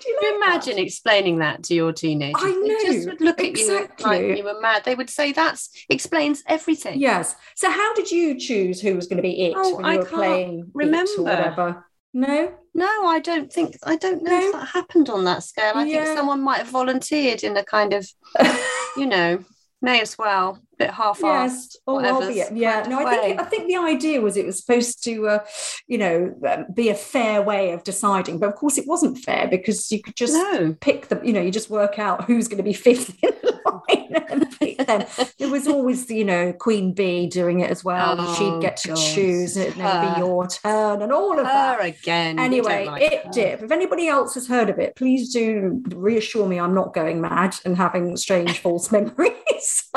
[0.07, 2.40] You Can you imagine explaining that to your teenagers?
[2.42, 4.05] I They just would look at you exactly.
[4.07, 4.82] like you were mad.
[4.84, 6.98] They would say that explains everything.
[6.98, 7.36] Yes.
[7.55, 9.98] So how did you choose who was going to be it Oh, when I you
[9.98, 11.22] were can't playing it or remember.
[11.22, 11.86] whatever?
[12.14, 12.55] No.
[12.73, 15.73] No, I don't think I don't know if that happened on that scale.
[15.75, 16.05] I Yeah.
[16.05, 18.09] think someone might have volunteered in a kind of,
[18.97, 19.45] you know,
[19.83, 21.22] may as well, bit half-assed.
[21.22, 22.53] yes oh well it.
[22.53, 25.39] yeah no i think i think the idea was it was supposed to uh,
[25.87, 29.47] you know um, be a fair way of deciding but of course it wasn't fair
[29.49, 30.76] because you could just No.
[30.81, 33.31] pick the you know you just work out who's going to be fifth in
[33.66, 35.05] line and pick them
[35.39, 38.89] there was always you know queen bee doing it as well Oh, she'd get to
[38.89, 38.97] God.
[38.97, 42.39] choose and it'd never be your turn and all of Her that again.
[42.39, 43.31] Anyway, like it her.
[43.33, 43.62] dip.
[43.62, 47.55] If anybody else has heard of it, please do reassure me I'm not going mad
[47.64, 49.89] and having strange false memories.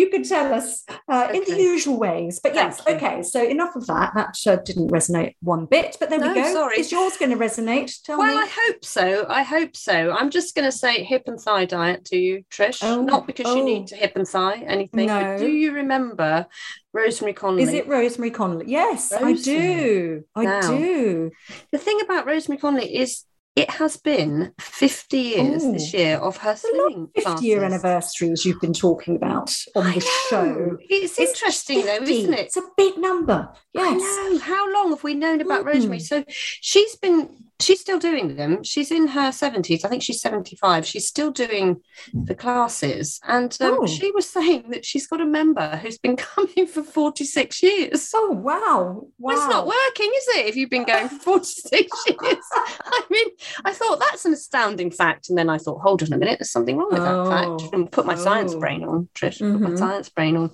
[0.00, 2.40] You could tell us uh, in the usual ways.
[2.42, 3.22] But yes, okay.
[3.22, 4.12] So enough of that.
[4.14, 5.96] That uh, didn't resonate one bit.
[6.00, 6.52] But there No, we go.
[6.52, 6.80] sorry.
[6.80, 7.92] Is yours going to resonate?
[8.02, 8.42] Tell Well, me.
[8.42, 9.26] I hope so.
[9.28, 10.12] I hope so.
[10.12, 12.80] I'm just going to say hip and thigh diet to you, Trish.
[12.82, 13.64] Oh, Not because you oh.
[13.64, 15.06] need to hip and thigh anything.
[15.06, 15.20] No.
[15.20, 16.46] But do you remember
[16.92, 17.62] Rosemary Conley?
[17.62, 18.66] Is it Rosemary Connolly?
[18.68, 20.24] Yes, I do.
[20.34, 21.30] I Now, do.
[21.70, 23.24] The thing about Rosemary Conley is
[23.56, 25.72] it has been 50 years Ooh.
[25.72, 27.84] this year of her It's slimming of 50 year classes.
[27.84, 30.76] anniversaries you've been talking about on the show.
[30.88, 32.38] It's, interesting though, isn't it?
[32.40, 33.48] It's a big number.
[33.74, 34.00] Yes.
[34.02, 34.38] I know.
[34.38, 35.74] How long have we known about Mm.
[35.74, 36.00] Rosemary?
[36.00, 38.62] So she's been, she's still doing them.
[38.64, 39.84] She's in her 70s.
[39.84, 40.86] I think she's 75.
[40.86, 41.80] She's still doing
[42.12, 43.20] the classes.
[43.26, 43.86] And um, Oh.
[43.86, 48.10] she was saying that she's got a member who's been coming for 46 years.
[48.14, 48.60] Oh wow!
[48.70, 49.06] Wow!
[49.18, 50.46] Well, it's not working, is it?
[50.46, 52.44] If you've been going for 46 years.
[52.52, 53.26] I mean,
[53.64, 55.28] I thought that's an astounding fact.
[55.28, 57.24] And then I thought, hold on a minute, there's something wrong with Oh.
[57.28, 57.74] that fact.
[57.74, 58.60] And put my science Oh.
[58.60, 59.78] brain on, Trish, put my Mhm.
[59.78, 60.50] science brain on.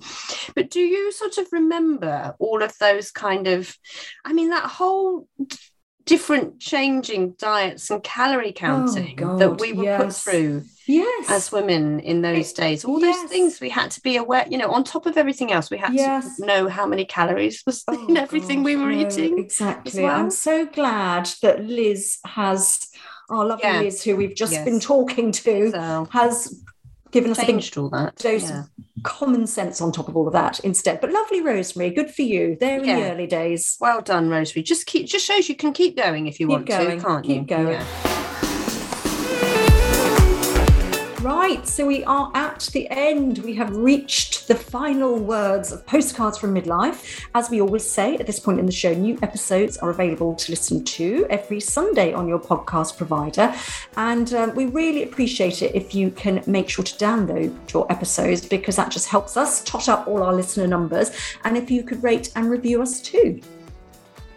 [0.55, 3.75] But do you sort of remember all of those kind of,
[4.25, 5.27] I mean, that whole
[6.07, 10.01] different changing diets and calorie oh, counting that Oh, God, we were yes.
[10.03, 11.29] put through Yes.
[11.29, 14.71] as women in those days all those things we had to be aware you know
[14.71, 16.37] on top of everything else we had Yes.
[16.37, 20.01] to know how many calories was Oh, in everything we were no, eating Exactly.
[20.03, 20.15] well.
[20.19, 22.87] I'm so glad that Liz has
[23.29, 23.81] our lovely Yeah.
[23.81, 24.63] Liz, who we've just Yes.
[24.65, 26.63] been talking to, so has
[27.11, 28.15] given us changed a all that.
[28.17, 28.59] dose Yeah.
[28.61, 28.69] of
[29.03, 30.99] common sense on top of all of that instead.
[31.01, 32.57] But lovely, Rosemary, good for you.
[32.59, 33.77] There in the early days.
[33.79, 34.63] Well done, Rosemary.
[34.63, 37.25] Just keep just shows you can keep going if you Keep want going, to, can't
[37.25, 37.47] keep you?
[37.57, 37.67] going.
[37.69, 38.16] Yeah.
[41.27, 43.39] Right, so we are at the end.
[43.39, 47.27] We have reached the final words of Postcards from Midlife.
[47.35, 50.51] As we always say at this point in the show, new episodes are available to
[50.53, 53.53] listen to every Sunday on your podcast provider.
[53.97, 58.47] And um, we really appreciate it if you can make sure to download your episodes
[58.47, 61.11] because that just helps us tot up all our listener numbers.
[61.43, 63.41] And if you could rate and review us too.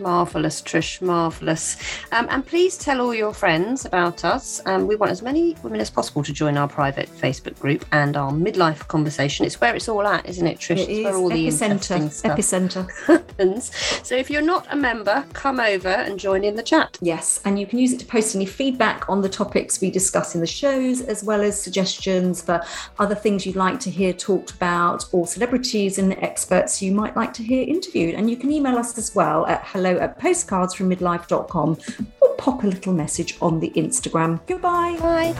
[0.00, 1.76] Marvelous, Trish, marvelous.
[2.12, 4.60] Um, and please tell all your friends about us.
[4.66, 8.16] Um, we want as many women as possible to join our private Facebook group and
[8.16, 9.44] our midlife conversation.
[9.46, 10.78] It's where it's all at, isn't it, Trish?
[10.78, 12.10] It it's is where all the epicenter.
[12.10, 12.90] stuff Epicenter.
[13.06, 13.74] happens.
[14.02, 16.98] So if you're not a member, come over and join in the chat.
[17.00, 20.34] Yes, and you can use it to post any feedback on the topics we discuss
[20.34, 22.62] in the shows, as well as suggestions for
[22.98, 27.32] other things you'd like to hear talked about, or celebrities and experts you might like
[27.34, 28.14] to hear interviewed.
[28.14, 31.78] And you can email us as well at hello at postcardsfrommidlife.com
[32.20, 34.40] or pop a little message on the Instagram.
[34.46, 34.96] Goodbye.
[35.00, 35.34] Bye.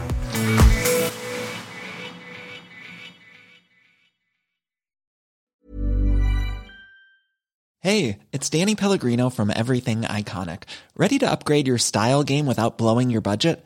[7.83, 10.63] Hey, it's Danny Pellegrino from Everything Iconic.
[10.95, 13.65] Ready to upgrade your style game without blowing your budget?